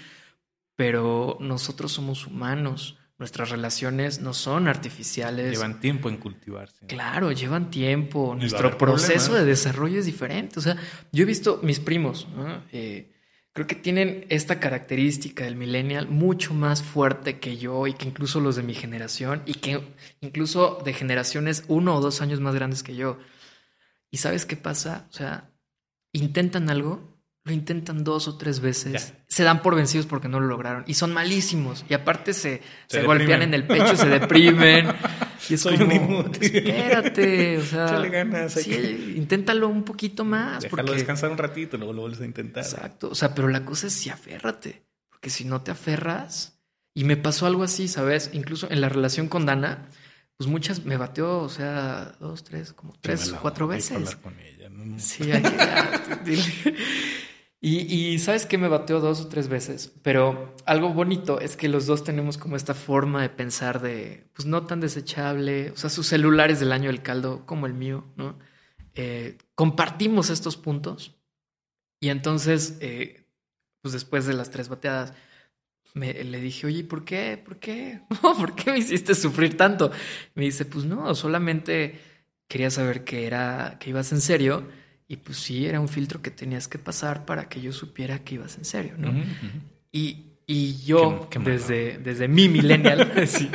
[0.75, 5.51] pero nosotros somos humanos, nuestras relaciones no son artificiales.
[5.51, 6.85] Llevan tiempo en cultivarse.
[6.85, 8.35] Claro, llevan tiempo.
[8.37, 9.39] Nuestro proceso problemas.
[9.39, 10.59] de desarrollo es diferente.
[10.59, 10.75] O sea,
[11.11, 12.61] yo he visto mis primos, ¿no?
[12.73, 13.13] Eh,
[13.53, 18.41] creo que tienen esta característica del millennial mucho más fuerte que yo y que incluso
[18.41, 19.81] los de mi generación y que
[20.19, 23.17] incluso de generaciones uno o dos años más grandes que yo.
[24.11, 25.07] ¿Y sabes qué pasa?
[25.09, 25.51] O sea,
[26.13, 29.25] intentan algo, lo intentan dos o tres veces, Ya.
[29.27, 33.01] se dan por vencidos porque no lo lograron y son malísimos y aparte se, se,
[33.01, 34.87] Se golpean en el pecho, se deprimen.
[35.47, 40.63] Y es Soy como, un espérate, o sea, ganas, sí, que- inténtalo un poquito más.
[40.63, 42.63] Déjalo porque, descansar un ratito, luego lo vuelves a intentar.
[42.63, 46.59] Exacto, o sea, pero la cosa es si aférrate, porque si no te aferras,
[46.95, 48.31] y me pasó algo así, ¿sabes?
[48.33, 49.87] Incluso en la relación con Dana,
[50.37, 54.15] pues muchas me bateó, o sea, dos, tres, como tres, cuatro veces.
[54.17, 54.99] con ella, ¿no?
[54.99, 56.75] Sí, hay que-
[57.61, 57.69] ya,
[58.13, 61.87] y sabes que me bateó dos o tres veces, pero algo bonito es que los
[61.87, 66.05] dos tenemos como esta forma de pensar de, pues no tan desechable, o sea, sus
[66.07, 68.37] celulares del año del caldo como el mío, ¿no?
[68.93, 71.15] Eh, compartimos estos puntos
[71.99, 73.25] y entonces, eh,
[73.81, 75.13] pues después de las tres bateadas,
[75.95, 77.41] me, le dije, oye, ¿por qué?
[77.43, 78.01] ¿Por qué?
[78.21, 79.91] No, ¿por qué me hiciste sufrir tanto?
[80.35, 81.99] Me dice, pues no, solamente
[82.47, 84.67] quería saber que era, que ibas en serio.
[85.07, 88.35] Y pues sí, era un filtro que tenías que pasar para que yo supiera que
[88.35, 89.13] ibas en serio, ¿no?
[89.91, 91.51] Y, y yo, Qué- qué malo.
[91.51, 93.49] desde, desde mi millennial, sí.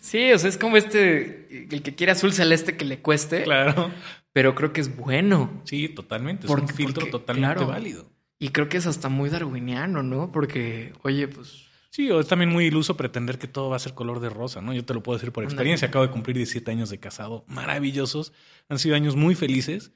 [0.00, 3.90] Sí, o sea, es como este, el que quiere azul celeste que le cueste, Claro.
[4.32, 5.60] pero creo que es bueno.
[5.64, 6.46] Sí, totalmente.
[6.46, 7.66] Es Porque- un filtro porque, totalmente claro.
[7.70, 8.10] válido.
[8.38, 10.32] Y creo que es hasta muy darwiniano, ¿no?
[10.32, 13.94] Porque, oye, pues Sí, o es también muy iluso pretender que todo va a ser
[13.94, 14.74] color de rosa, ¿no?
[14.74, 15.86] Yo te lo puedo decir por experiencia.
[15.86, 18.32] Acabo de cumplir 17 años de casado, maravillosos.
[18.68, 19.92] Han sido años muy felices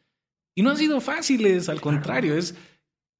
[0.55, 2.55] y no han sido fáciles, al contrario, es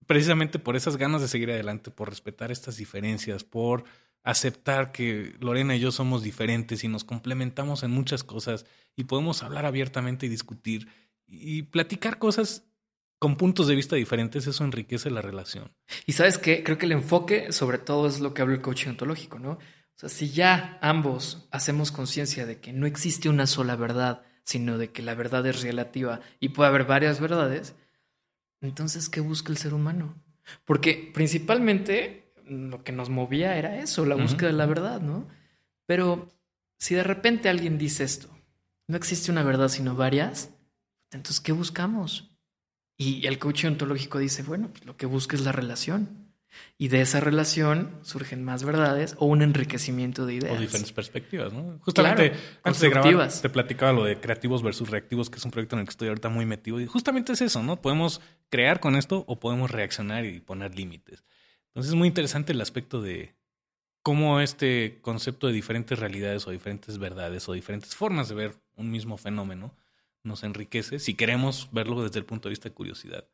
[0.07, 3.83] precisamente por esas ganas de seguir adelante, por respetar estas diferencias, por
[4.23, 9.43] aceptar que Lorena y yo somos diferentes y nos complementamos en muchas cosas y podemos
[9.43, 10.87] hablar abiertamente y discutir
[11.27, 12.68] y platicar cosas
[13.19, 15.73] con puntos de vista diferentes, eso enriquece la relación.
[16.07, 18.91] Y sabes qué, creo que el enfoque sobre todo es lo que habla el coaching
[18.91, 19.53] ontológico, ¿no?
[19.53, 24.79] O sea, si ya ambos hacemos conciencia de que no existe una sola verdad, sino
[24.79, 27.75] de que la verdad es relativa y puede haber varias verdades,
[28.61, 30.15] entonces, ¿qué busca el ser humano?
[30.65, 35.29] Porque principalmente lo que nos movía era eso, la búsqueda de la verdad, ¿no?
[35.87, 36.29] Pero
[36.79, 38.29] si de repente alguien dice esto,
[38.87, 40.51] no existe una verdad sino varias,
[41.11, 42.28] entonces, ¿qué buscamos?
[43.01, 46.29] Y el coaching ontológico dice, bueno, pues lo que busca es la relación.
[46.77, 50.57] Y de esa relación surgen más verdades o un enriquecimiento de ideas.
[50.57, 51.79] O diferentes perspectivas, ¿no?
[51.81, 55.53] Justamente Claro, antes de grabar te platicaba lo de creativos versus reactivos, que es un
[55.53, 56.81] proyecto en el que estoy ahorita muy metido.
[56.81, 57.81] Y justamente es eso, ¿no?
[57.81, 61.23] Podemos crear con esto o podemos reaccionar y poner límites.
[61.69, 63.37] Entonces es muy interesante el aspecto de
[64.03, 68.91] cómo este concepto de diferentes realidades o diferentes verdades o diferentes formas de ver un
[68.91, 69.77] mismo fenómeno
[70.25, 73.29] nos enriquece si queremos verlo desde el punto de vista de curiosidad.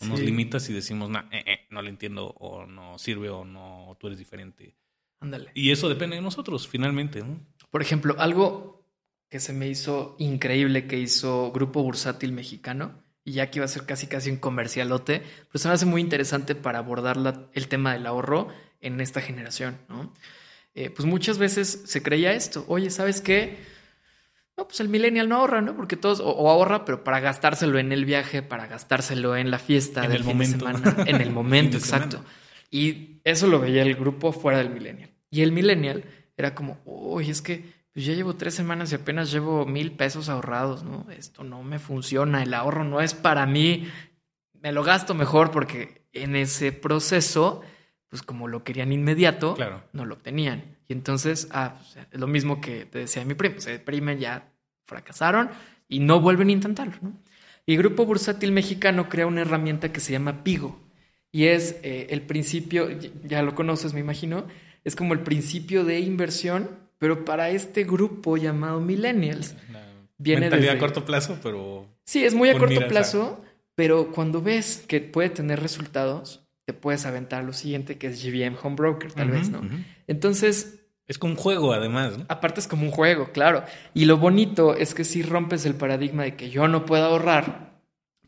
[0.00, 0.26] O nos Sí.
[0.26, 3.96] limita si decimos, "Nah, eh, eh, no lo entiendo o no sirve o no, o
[3.96, 4.76] tú eres diferente.
[5.20, 5.50] Ándale.
[5.54, 7.40] Y eso depende de nosotros, finalmente, ¿no?
[7.70, 8.84] Por ejemplo, algo
[9.30, 13.68] que se me hizo increíble que hizo Grupo Bursátil Mexicano, y ya que iba a
[13.68, 17.66] ser casi casi un comercialote, pero se me hace muy interesante para abordar la- el
[17.66, 18.48] tema del ahorro
[18.80, 20.12] en esta generación, ¿no?
[20.74, 23.56] Eh, pues muchas veces se creía esto, oye, ¿sabes qué?
[24.56, 25.76] No, pues el millennial no ahorra, ¿no?
[25.76, 29.58] Porque todos, o, o ahorra, pero para gastárselo en el viaje, para gastárselo en la
[29.58, 30.66] fiesta En del el fin momento.
[30.66, 32.04] de semana, en el momento, semana.
[32.06, 32.28] exacto.
[32.70, 35.10] Y eso lo veía el grupo fuera del millennial.
[35.30, 36.04] Y el millennial
[36.36, 40.28] era como, uy, es que pues ya llevo tres semanas y apenas llevo mil pesos
[40.28, 41.06] ahorrados, ¿no?
[41.10, 43.88] Esto no me funciona, el ahorro no es para mí.
[44.54, 47.62] me lo gasto mejor porque en ese proceso,
[48.08, 49.82] pues como lo querían inmediato, Claro.
[49.92, 50.76] no lo obtenían.
[50.88, 54.52] Y entonces, ah, pues, es lo mismo que te decía mi primo, se deprimen, ya
[54.86, 55.50] fracasaron
[55.88, 56.94] y no vuelven a intentarlo.
[57.02, 57.12] ¿no?
[57.66, 60.78] Y Grupo Bursátil Mexicano crea una herramienta que se llama Pigo.
[61.32, 62.88] Y es eh, el principio,
[63.24, 64.46] ya- lo conoces, me imagino,
[64.84, 69.54] es como el principio de inversión, pero para este grupo llamado Millennials.
[69.68, 69.82] Una
[70.18, 73.44] Viene mentalidad desde- a corto plazo, pero Sí, es muy a corto miras a- plazo,
[73.74, 78.56] pero cuando ves que puede tener resultados, te puedes aventar lo siguiente, que es GBM
[78.62, 79.62] Home Broker, tal vez, ¿no?
[80.08, 82.26] Entonces, es como un juego además, ¿no?
[82.28, 83.64] aparte es como un juego, claro.
[83.94, 87.66] Y lo bonito es que si rompes el paradigma de que yo no puedo ahorrar,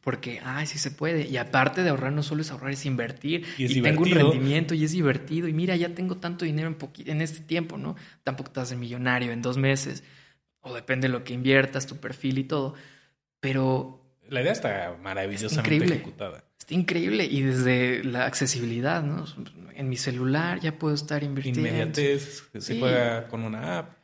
[0.01, 1.27] porque, ay, sí se puede.
[1.27, 3.45] Y aparte de ahorrar, no solo es ahorrar, es invertir.
[3.59, 5.49] Y es tengo un rendimiento y es divertido.
[5.49, 7.97] Y mira, ya tengo tanto dinero en, en este tiempo, ¿no?
[8.23, 10.05] Tampoco te haces millonario en dos meses.
[10.61, 12.75] O depende de lo que inviertas, tu perfil y todo.
[13.41, 16.45] Pero La idea está maravillosamente ejecutada.
[16.69, 19.25] Está increíble y desde la accesibilidad, ¿no?
[19.75, 21.61] En mi celular ya puedo estar invirtiendo.
[21.67, 22.79] Inmediatez, se Sí.
[22.79, 23.97] juega con una app.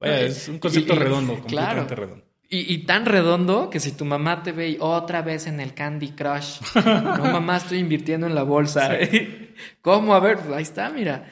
[0.00, 1.82] Vaya, No, es un concepto y- y- redondo, claro.
[1.82, 2.24] completamente redondo.
[2.50, 5.74] Y, y tan redondo que si tu mamá te ve y otra vez en el
[5.74, 8.90] Candy Crush, no mamá, estoy invirtiendo en la bolsa.
[9.80, 10.12] ¿Cómo?
[10.14, 11.30] A ver, pues ahí está, mira.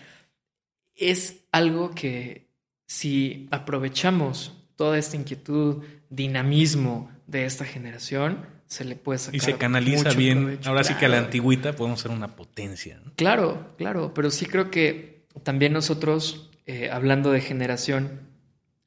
[0.94, 2.46] Es algo que
[2.86, 9.56] si aprovechamos toda esta inquietud, dinamismo de esta generación, se le puede sacar Y se
[9.56, 10.42] canaliza bien.
[10.42, 10.68] provecho.
[10.68, 13.00] Ahora sí que a la antigüita podemos ser una potencia.
[13.04, 13.12] ¿no?
[13.14, 18.28] Claro, claro, pero sí creo que también nosotros, eh, hablando de generación,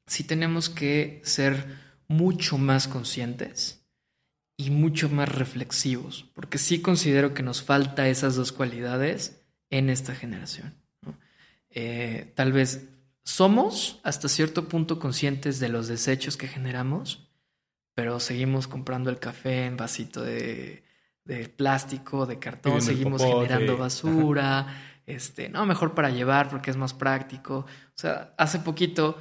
[0.07, 1.65] sí tenemos que ser
[2.07, 3.86] mucho más conscientes
[4.57, 10.15] y mucho más reflexivos, porque sí considero que nos falta esas dos cualidades en esta
[10.15, 10.75] generación.
[11.05, 11.15] ¿no?
[11.69, 12.89] Eh, tal vez
[13.23, 17.28] somos hasta cierto punto conscientes de los desechos que generamos,
[18.00, 20.86] pero seguimos comprando el café en vasito de,
[21.26, 26.78] de plástico, de cartón, Pidiendo seguimos generando basura, este, no, mejor para llevar porque es
[26.78, 27.58] más práctico.
[27.58, 29.18] O sea, hace poquito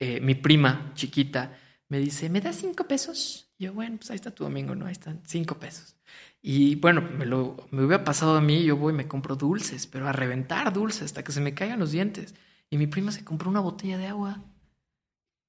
[0.00, 1.56] eh, mi prima chiquita
[1.86, 3.52] me dice, ¿me das cinco pesos?
[3.56, 4.86] Y yo, bueno, pues ahí está tu domingo, ¿no?
[4.86, 5.94] Ahí están cinco pesos.
[6.42, 9.86] Y bueno, me, lo, me hubiera pasado a mí, yo voy y me compro dulces,
[9.86, 12.34] pero a reventar dulces hasta que se me caigan los dientes.
[12.70, 14.42] Y mi prima se compró una botella de agua.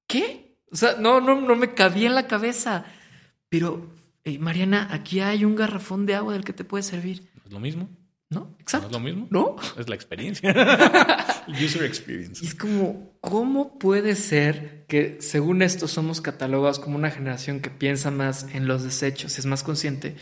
[0.05, 0.50] ¿Qué?
[0.71, 2.85] O sea, no, no, no me cabía en la cabeza.
[3.49, 3.93] Pero,
[4.39, 7.29] Mariana, aquí hay un garrafón de agua del que te puede servir.
[7.35, 7.89] ¿No es lo mismo?
[8.29, 8.39] ¿No?
[8.39, 8.87] ¿No Exacto.
[8.87, 9.27] es lo mismo?
[9.29, 9.57] ¿No?
[9.77, 10.53] Es la experiencia.
[11.49, 12.43] User experience.
[12.43, 17.69] Y es como, ¿cómo puede ser que según esto somos catalogados como una generación que
[17.69, 20.15] piensa más en los desechos, es más consciente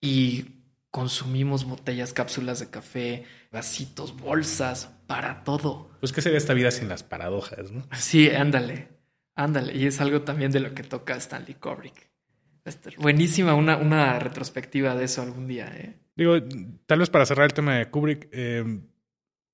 [0.00, 5.90] y consumimos botellas, cápsulas de café, vasitos, bolsas, para todo?
[6.00, 7.86] Pues qué sería esta vida sin las paradojas, ¿no?
[7.98, 8.88] Sí, ándale,
[9.34, 9.76] ándale.
[9.76, 12.10] Y es algo también de lo que toca Stanley Kubrick.
[12.64, 15.96] Está Buenísima una, una retrospectiva de eso algún día, ¿eh?
[16.14, 16.36] Digo,
[16.86, 18.64] tal vez para cerrar el tema de Kubrick, eh,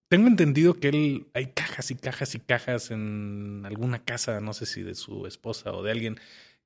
[0.08, 4.66] tengo entendido que él hay cajas y cajas y cajas en alguna casa, no sé
[4.66, 6.16] si de su esposa o de alguien,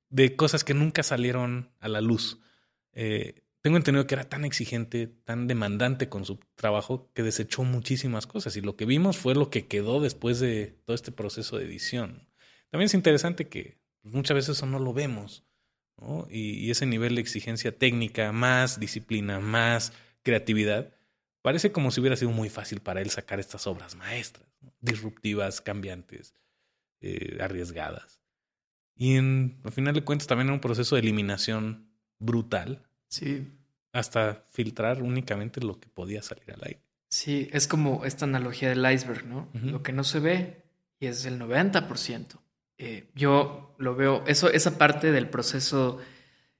[0.09, 2.39] de cosas que nunca salieron a la luz.
[2.93, 8.27] Eh, tengo entendido que era tan exigente, tan demandante con su trabajo, que desechó muchísimas
[8.27, 8.57] cosas.
[8.57, 12.27] Y lo que vimos fue lo que quedó después de todo este proceso de edición.
[12.73, 15.43] También es interesante que pues, muchas veces eso no lo vemos.
[16.01, 16.25] ¿no?
[16.27, 19.93] Y, y ese nivel de exigencia técnica, más disciplina, más
[20.23, 20.95] creatividad,
[21.43, 24.73] parece como si hubiera sido muy fácil para él sacar estas obras maestras, ¿no?
[24.81, 26.33] disruptivas, cambiantes,
[26.99, 28.19] eh, arriesgadas.
[28.95, 33.47] Y en, al final de cuentas también era un proceso de eliminación brutal Sí,
[33.91, 36.81] hasta filtrar únicamente lo que podía salir al aire.
[37.09, 39.47] sí, es como esta analogía del iceberg, ¿no?
[39.53, 40.63] Lo que no se ve
[40.99, 42.39] y es el 90%.
[42.77, 45.99] Eh, yo lo veo, eso, esa parte del proceso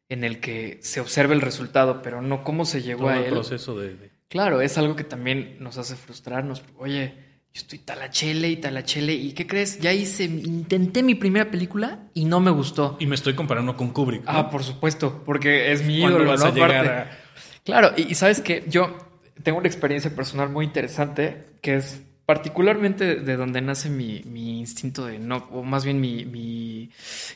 [0.09, 3.23] en el que se observa el resultado, pero no cómo se llegó Todo a el
[3.25, 3.31] él.
[3.31, 6.63] proceso de, de- Claro, es algo que también nos hace frustrarnos.
[6.77, 7.13] Oye,
[7.53, 9.79] yo estoy talachele y talachele, ¿y qué crees?
[9.79, 12.97] Ya hice, intenté mi primera película y no me gustó.
[12.99, 14.23] Y me estoy comparando con Kubrick.
[14.25, 14.31] ¿no?
[14.31, 16.47] Ah, por supuesto, porque es mi ¿Cuándo ídolo, vas ¿no?
[16.47, 17.19] a llegar a-
[17.63, 18.97] Claro, y, y sabes que yo
[19.43, 25.05] tengo una experiencia personal muy interesante que es particularmente de donde nace mi, mi instinto
[25.05, 26.89] de no, o más bien mi, mi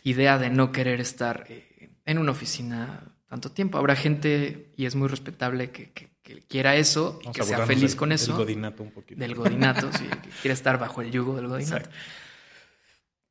[0.04, 3.78] idea de no querer estar eh, en una oficina tanto tiempo.
[3.78, 7.92] Habrá gente, y es muy respetable, que, que- que quiera eso y que sea feliz
[7.92, 8.36] del- con del eso.
[8.36, 9.18] godinato un poquito.
[9.20, 11.78] Del godinato, sí, que quiere estar bajo el yugo del godinato.
[11.78, 11.96] Exacto.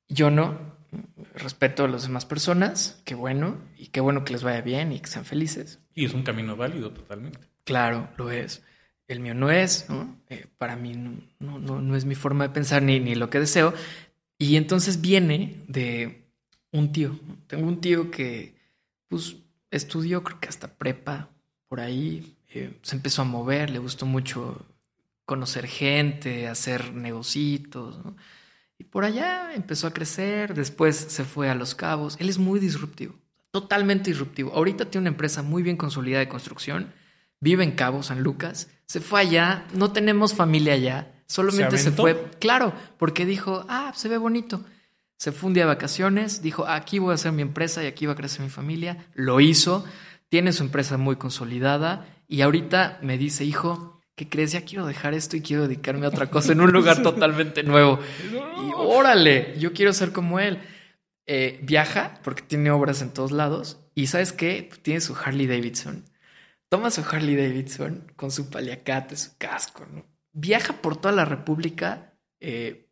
[0.08, 0.74] Yo no.
[1.34, 5.00] Respeto a las demás personas, qué bueno, y qué bueno que les vaya bien y
[5.00, 5.78] que sean felices.
[5.94, 7.40] Y es un camino válido totalmente.
[7.64, 8.62] Claro, lo es.
[9.08, 9.86] El mío no es.
[10.28, 10.94] Eh, para mí
[11.38, 13.72] no, es mi forma de pensar ni, lo que deseo.
[14.38, 16.24] Y entonces viene de
[16.72, 17.18] un tío.
[17.46, 18.54] Tengo un tío que,
[19.08, 19.36] pues,
[19.70, 21.30] estudió creo que hasta prepa
[21.68, 24.64] por ahí eh, se empezó a mover, le gustó mucho
[25.24, 28.16] conocer gente, hacer negocios, ¿no?
[28.78, 32.16] Y por allá empezó a crecer, después se fue a Los Cabos.
[32.20, 33.14] Él es muy disruptivo,
[33.50, 34.52] totalmente disruptivo.
[34.52, 36.92] Ahorita tiene una empresa muy bien consolidada de construcción,
[37.40, 42.30] vive en Cabo San Lucas, se fue allá, no tenemos familia allá, solamente se, fue,
[42.40, 44.64] claro, porque dijo, ah, se ve bonito.
[45.18, 48.06] Se fue un día de vacaciones, dijo, aquí voy a hacer mi empresa y aquí
[48.06, 49.06] va a crecer mi familia.
[49.14, 49.84] Lo hizo,
[50.28, 54.52] tiene su empresa muy consolidada y ahorita me dice, hijo, ¿qué crees?
[54.52, 57.98] Ya quiero dejar esto y quiero dedicarme a otra cosa en un lugar totalmente nuevo.
[58.30, 60.58] Y órale, yo quiero ser como él.
[61.28, 64.70] Eh, viaja porque tiene obras en todos lados y ¿sabes qué?
[64.82, 66.04] Tiene su Harley Davidson.
[66.68, 70.04] Toma su Harley Davidson con su paliacate, su casco, ¿no?
[70.32, 72.90] Viaja por toda la República eh,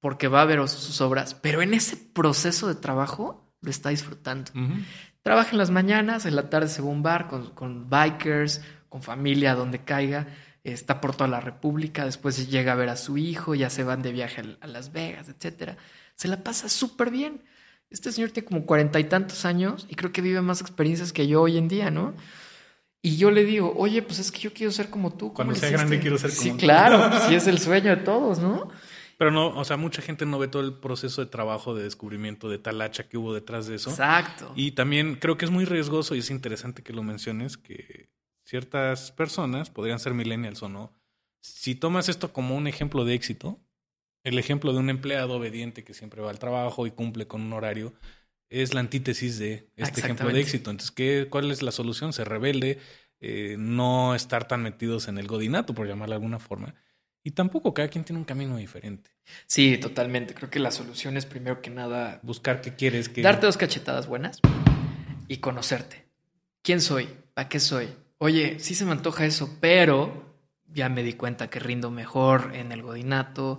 [0.00, 4.50] porque va a ver sus obras, pero en ese proceso de trabajo lo está disfrutando.
[5.22, 8.62] Trabaja en las mañanas, en la tarde se va a un bar con, con bikers,
[8.88, 10.26] con familia, donde caiga.
[10.64, 14.02] Está por toda la República, después llega a ver a su hijo, ya se van
[14.02, 15.76] de viaje a- a Las Vegas, etcétera.
[16.16, 17.44] Se la pasa súper bien.
[17.90, 21.26] Este señor tiene como cuarenta y tantos años y creo que vive más experiencias que
[21.26, 22.14] yo hoy en día, ¿no?
[23.02, 25.28] Y yo le digo, oye, pues es que yo quiero ser como tú.
[25.28, 26.66] ¿cómo Cuando sea grande hiciste?" quiero ser Sí, como tú.
[26.66, 28.68] claro, sí es el sueño de todos, ¿no?
[29.16, 32.48] Pero no, o sea, mucha gente no ve todo el proceso de trabajo, de descubrimiento,
[32.48, 33.90] de talacha que hubo detrás de eso.
[33.90, 34.52] Exacto.
[34.56, 38.08] Y también creo que es muy riesgoso y es interesante que lo menciones, que
[38.44, 40.92] ciertas personas, podrían ser millennials o no,
[41.42, 43.60] si tomas esto como un ejemplo de éxito,
[44.24, 47.52] el ejemplo de un empleado obediente que siempre va al trabajo y cumple con un
[47.52, 47.92] horario,
[48.50, 50.70] es la antítesis de este ejemplo de éxito.
[50.70, 52.12] Entonces, ¿qué, ¿cuál es la solución?
[52.12, 52.78] Ser rebelde,
[53.20, 56.74] eh, no estar tan metidos en el godinato, por llamarlo de alguna forma.
[57.22, 59.10] Y tampoco cada quien tiene un camino diferente.
[59.46, 60.34] Sí, totalmente.
[60.34, 64.06] Creo que la solución es primero que nada Buscar qué quieres, que darte dos cachetadas
[64.06, 64.40] buenas
[65.28, 66.06] y conocerte.
[66.62, 67.08] ¿Quién soy?
[67.34, 67.88] ¿Para qué soy?
[68.18, 70.34] Oye, sí se me antoja eso, pero
[70.66, 73.58] ya me di cuenta que rindo mejor en el godinato.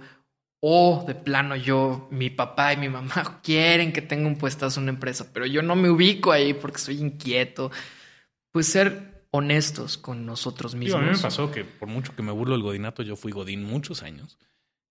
[0.64, 4.84] O de plano yo, mi papá y mi mamá quieren que tenga un puestazo en
[4.84, 7.72] una empresa, pero yo no me ubico ahí porque soy inquieto.
[8.52, 11.00] Pues ser honestos con nosotros mismos.
[11.02, 13.64] a mí me pasó que por mucho que me burlo del godinato, yo fui godín
[13.64, 14.38] muchos años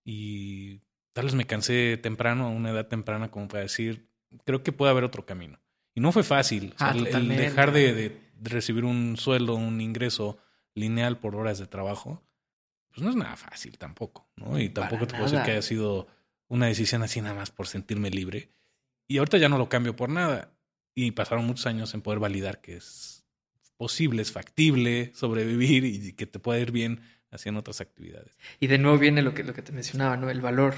[0.03, 0.81] y
[1.13, 4.09] tal vez me cansé temprano, a una edad temprana, como para decir,
[4.45, 5.59] creo que puede haber otro camino.
[5.93, 6.73] Y no fue fácil.
[6.75, 10.37] O sea, Ah, el- el, dejar de, de- de recibir un sueldo, un ingreso
[10.73, 12.23] lineal por horas de trabajo,
[12.91, 14.59] pues no es nada fácil tampoco, ¿no?
[14.59, 16.07] Y tampoco Para te puedo decir que haya sido
[16.47, 18.49] una decisión así nada más por sentirme libre.
[19.07, 20.51] Y ahorita ya no lo cambio por nada.
[20.93, 23.25] Y pasaron muchos años en poder validar que es
[23.77, 28.35] posible, es factible sobrevivir y que te puede ir bien haciendo otras actividades.
[28.59, 30.29] Y de nuevo viene lo que, lo que te mencionaba, ¿no?
[30.29, 30.75] El valor.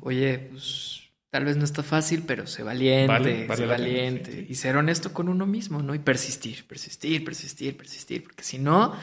[0.00, 4.32] Oye, pues tal vez no está fácil, pero sé valiente, Vale, vale sé pena, valiente.
[4.32, 4.46] sí, sí.
[4.48, 5.94] Y ser honesto con uno mismo, ¿no?
[5.94, 8.22] Y persistir, persistir, persistir, persistir.
[8.22, 8.94] Porque si no,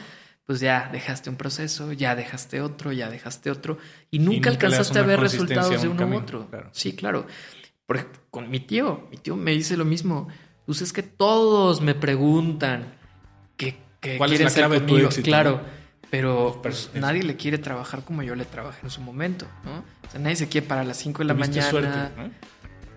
[0.46, 3.78] pues ya dejaste un proceso, ya dejaste otro, ya dejaste otro.
[4.10, 6.46] Y nunca, alcanzaste a ver resultados de un uno u otro.
[6.48, 6.70] claro.
[6.72, 7.26] Sí, claro.
[7.84, 10.28] Por con mi tío, mi tío me dice lo mismo.
[10.64, 12.94] Pues es que todos me preguntan
[13.56, 15.10] que, que ¿Cuál es quieren la ser clave de tu conmigo.
[15.24, 15.60] Claro.
[16.10, 17.00] Pero pues, Persistencia.
[17.00, 19.78] nadie le quiere trabajar como yo le trabajé en su momento, ¿no?
[20.06, 21.70] O sea, nadie se quiere para las 5 de la Tuviste mañana.
[21.70, 22.30] suerte, ¿no?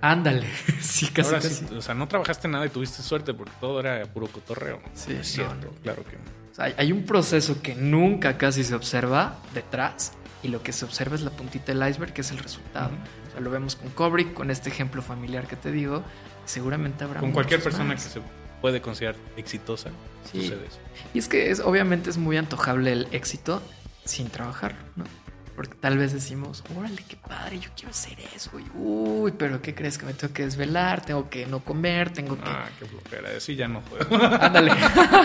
[0.01, 0.47] Ándale.
[0.81, 1.55] sí, casi, Ahora casi.
[1.55, 4.79] sí, o sea, no trabajaste nada y tuviste suerte porque todo era puro cotorreo.
[4.93, 5.81] Sí, No es cierto, no.
[5.83, 6.23] claro que no.
[6.51, 10.85] O sea, hay- un proceso que nunca casi se observa detrás y lo que se
[10.85, 12.91] observa es la puntita del iceberg, que es el resultado.
[13.27, 16.03] O sea, lo vemos con Kubrick, con este ejemplo familiar que te digo.
[16.45, 18.03] Seguramente habrá Con cualquier persona más.
[18.03, 18.21] que se
[18.61, 19.89] puede considerar exitosa,
[20.31, 20.41] Sí.
[20.43, 20.79] sucede eso.
[21.13, 23.61] Y es que es, obviamente es muy antojable el éxito
[24.05, 25.03] sin trabajar, ¿no?
[25.59, 28.57] Porque tal vez decimos, órale, qué padre, yo quiero hacer eso.
[28.57, 29.97] Y, uy, pero ¿qué crees?
[29.97, 32.49] Que me tengo que desvelar, tengo que no comer, tengo que...
[32.49, 33.31] Ah, qué flojera.
[33.35, 34.23] Así ya no juego.
[34.39, 34.71] Ándale.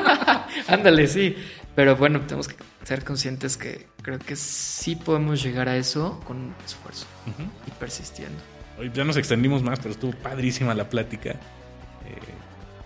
[0.66, 1.36] Ándale, sí.
[1.76, 6.52] Pero bueno, tenemos que ser conscientes que creo que sí podemos llegar a eso con
[6.66, 7.06] esfuerzo
[7.68, 8.42] y persistiendo.
[8.76, 11.30] Hoy ya nos extendimos más, pero estuvo padrísima la plática.
[11.30, 11.38] Eh,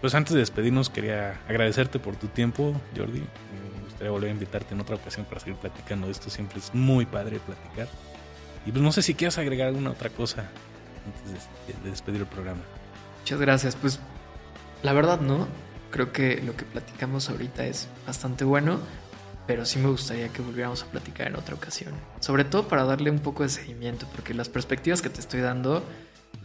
[0.03, 3.23] pues antes de despedirnos, quería agradecerte por tu tiempo, Jordi.
[3.99, 6.31] Gustaría volver a invitarte en otra ocasión para seguir platicando de esto.
[6.31, 7.89] Siempre es muy padre platicar.
[8.65, 10.49] Y pues no sé si quieras agregar alguna otra cosa
[11.05, 12.61] antes de, de despedir el programa.
[13.19, 13.75] Muchas gracias.
[13.75, 13.99] Pues
[14.85, 15.49] la verdad no.
[15.91, 18.79] Creo que lo que platicamos ahorita es bastante bueno,
[19.49, 21.93] pero sí me gustaría que volviéramos a platicar en otra ocasión.
[22.21, 25.83] Sobre todo para darle un poco de seguimiento, porque las perspectivas que te estoy dando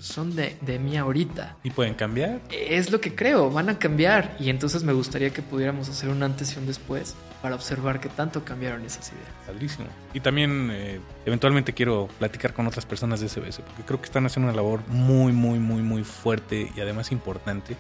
[0.04, 1.56] son de, de mí ahorita.
[1.64, 2.42] Y pueden cambiar.
[2.52, 6.22] Es lo que creo, van a cambiar y entonces me gustaría que pudiéramos hacer un
[6.24, 9.30] antes y un después para observar qué tanto cambiaron esas ideas.
[9.48, 9.88] Padrísimo.
[10.14, 14.26] Y también eh, eventualmente quiero platicar con otras personas de SBS porque creo que están
[14.26, 17.78] haciendo una labor muy, muy, muy, muy fuerte y además importante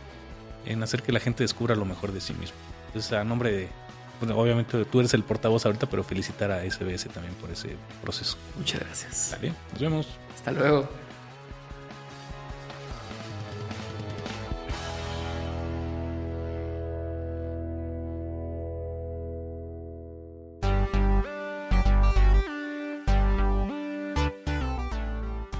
[0.65, 2.55] en hacer que la gente descubra lo mejor de sí mismo.
[2.87, 3.67] Entonces, a nombre de
[4.21, 8.37] bueno, obviamente tú eres el portavoz ahorita, pero felicitar a SBS también por ese proceso.
[8.57, 9.29] Muchas gracias.
[9.33, 10.07] Vale, nos vemos.
[10.33, 11.02] Hasta luego.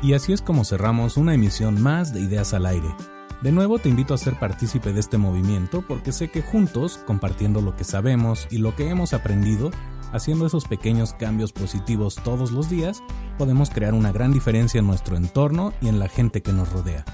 [0.03, 2.93] Y así es como cerramos una emisión más de Ideas al Aire.
[3.41, 7.61] De nuevo te invito a ser partícipe de este movimiento porque sé que juntos, compartiendo
[7.61, 9.71] lo que sabemos y lo que hemos aprendido,
[10.11, 13.01] haciendo esos pequeños cambios positivos todos los días,
[13.37, 17.05] podemos crear una gran diferencia en nuestro entorno y en la gente que nos rodea.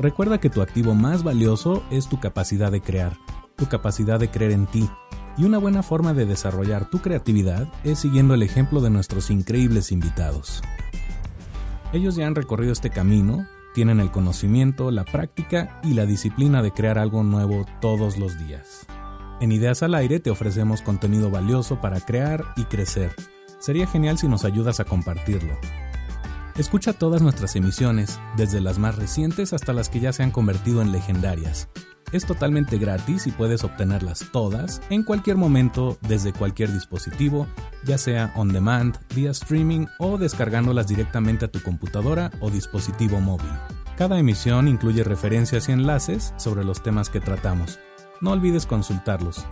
[0.00, 3.16] Recuerda que tu activo más valioso es tu capacidad de crear,
[3.54, 4.90] tu capacidad de creer en ti,
[5.38, 9.92] y una buena forma de desarrollar tu creatividad es siguiendo el ejemplo de nuestros increíbles
[9.92, 10.60] invitados.
[11.92, 16.72] Ellos ya han recorrido este camino, tienen el conocimiento, la práctica y la disciplina de
[16.72, 18.86] crear algo nuevo todos los días.
[19.40, 23.14] En Ideas al Aire te ofrecemos contenido valioso para crear y crecer.
[23.58, 25.54] Sería genial si nos ayudas a compartirlo.
[26.56, 30.80] Escucha todas nuestras emisiones, desde las más recientes hasta las que ya se han convertido
[30.80, 31.68] en legendarias.
[32.12, 37.46] Es totalmente gratis y puedes obtenerlas todas en cualquier momento desde cualquier dispositivo,
[37.84, 43.50] ya sea on demand, vía streaming o descargándolas directamente a tu computadora o dispositivo móvil.
[43.96, 47.80] Cada emisión incluye referencias y enlaces sobre los temas que tratamos.
[48.20, 49.44] No olvides consultarlos.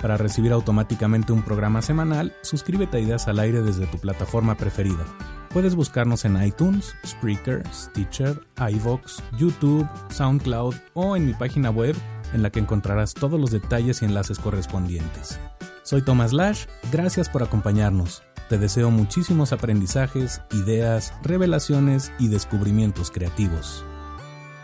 [0.00, 5.04] Para recibir automáticamente un programa semanal, suscríbete a Ideas al Aire desde tu plataforma preferida.
[5.52, 11.94] Puedes buscarnos en iTunes, Spreaker, Stitcher, iVoox, YouTube, SoundCloud o en mi página web
[12.32, 15.38] en la que encontrarás todos los detalles y enlaces correspondientes.
[15.82, 18.22] Soy Thomas Lash, gracias por acompañarnos.
[18.48, 23.84] Te deseo muchísimos aprendizajes, ideas, revelaciones y descubrimientos creativos.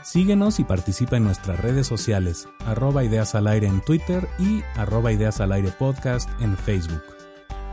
[0.02, 5.12] Síguenos y participa en nuestras redes sociales, arroba ideas al aire en Twitter y arroba
[5.12, 7.17] ideas al aire podcast en Facebook.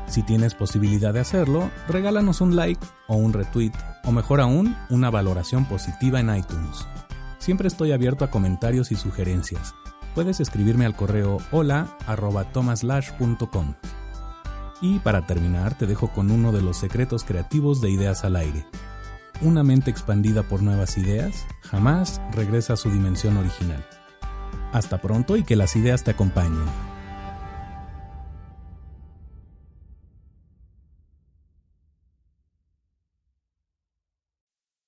[0.08, 3.72] Si tienes posibilidad de hacerlo, regálanos un like o un retweet,
[4.04, 6.88] o mejor aún, una valoración positiva en iTunes.
[7.40, 9.74] Siempre estoy abierto a comentarios y sugerencias.
[10.14, 11.98] Puedes escribirme al correo hola.
[14.82, 18.66] Y para terminar, te dejo con uno de los secretos creativos de Ideas al Aire.
[19.42, 23.86] Una mente expandida por nuevas ideas jamás regresa a su dimensión original.
[24.72, 26.95] Hasta pronto y que las ideas te acompañen.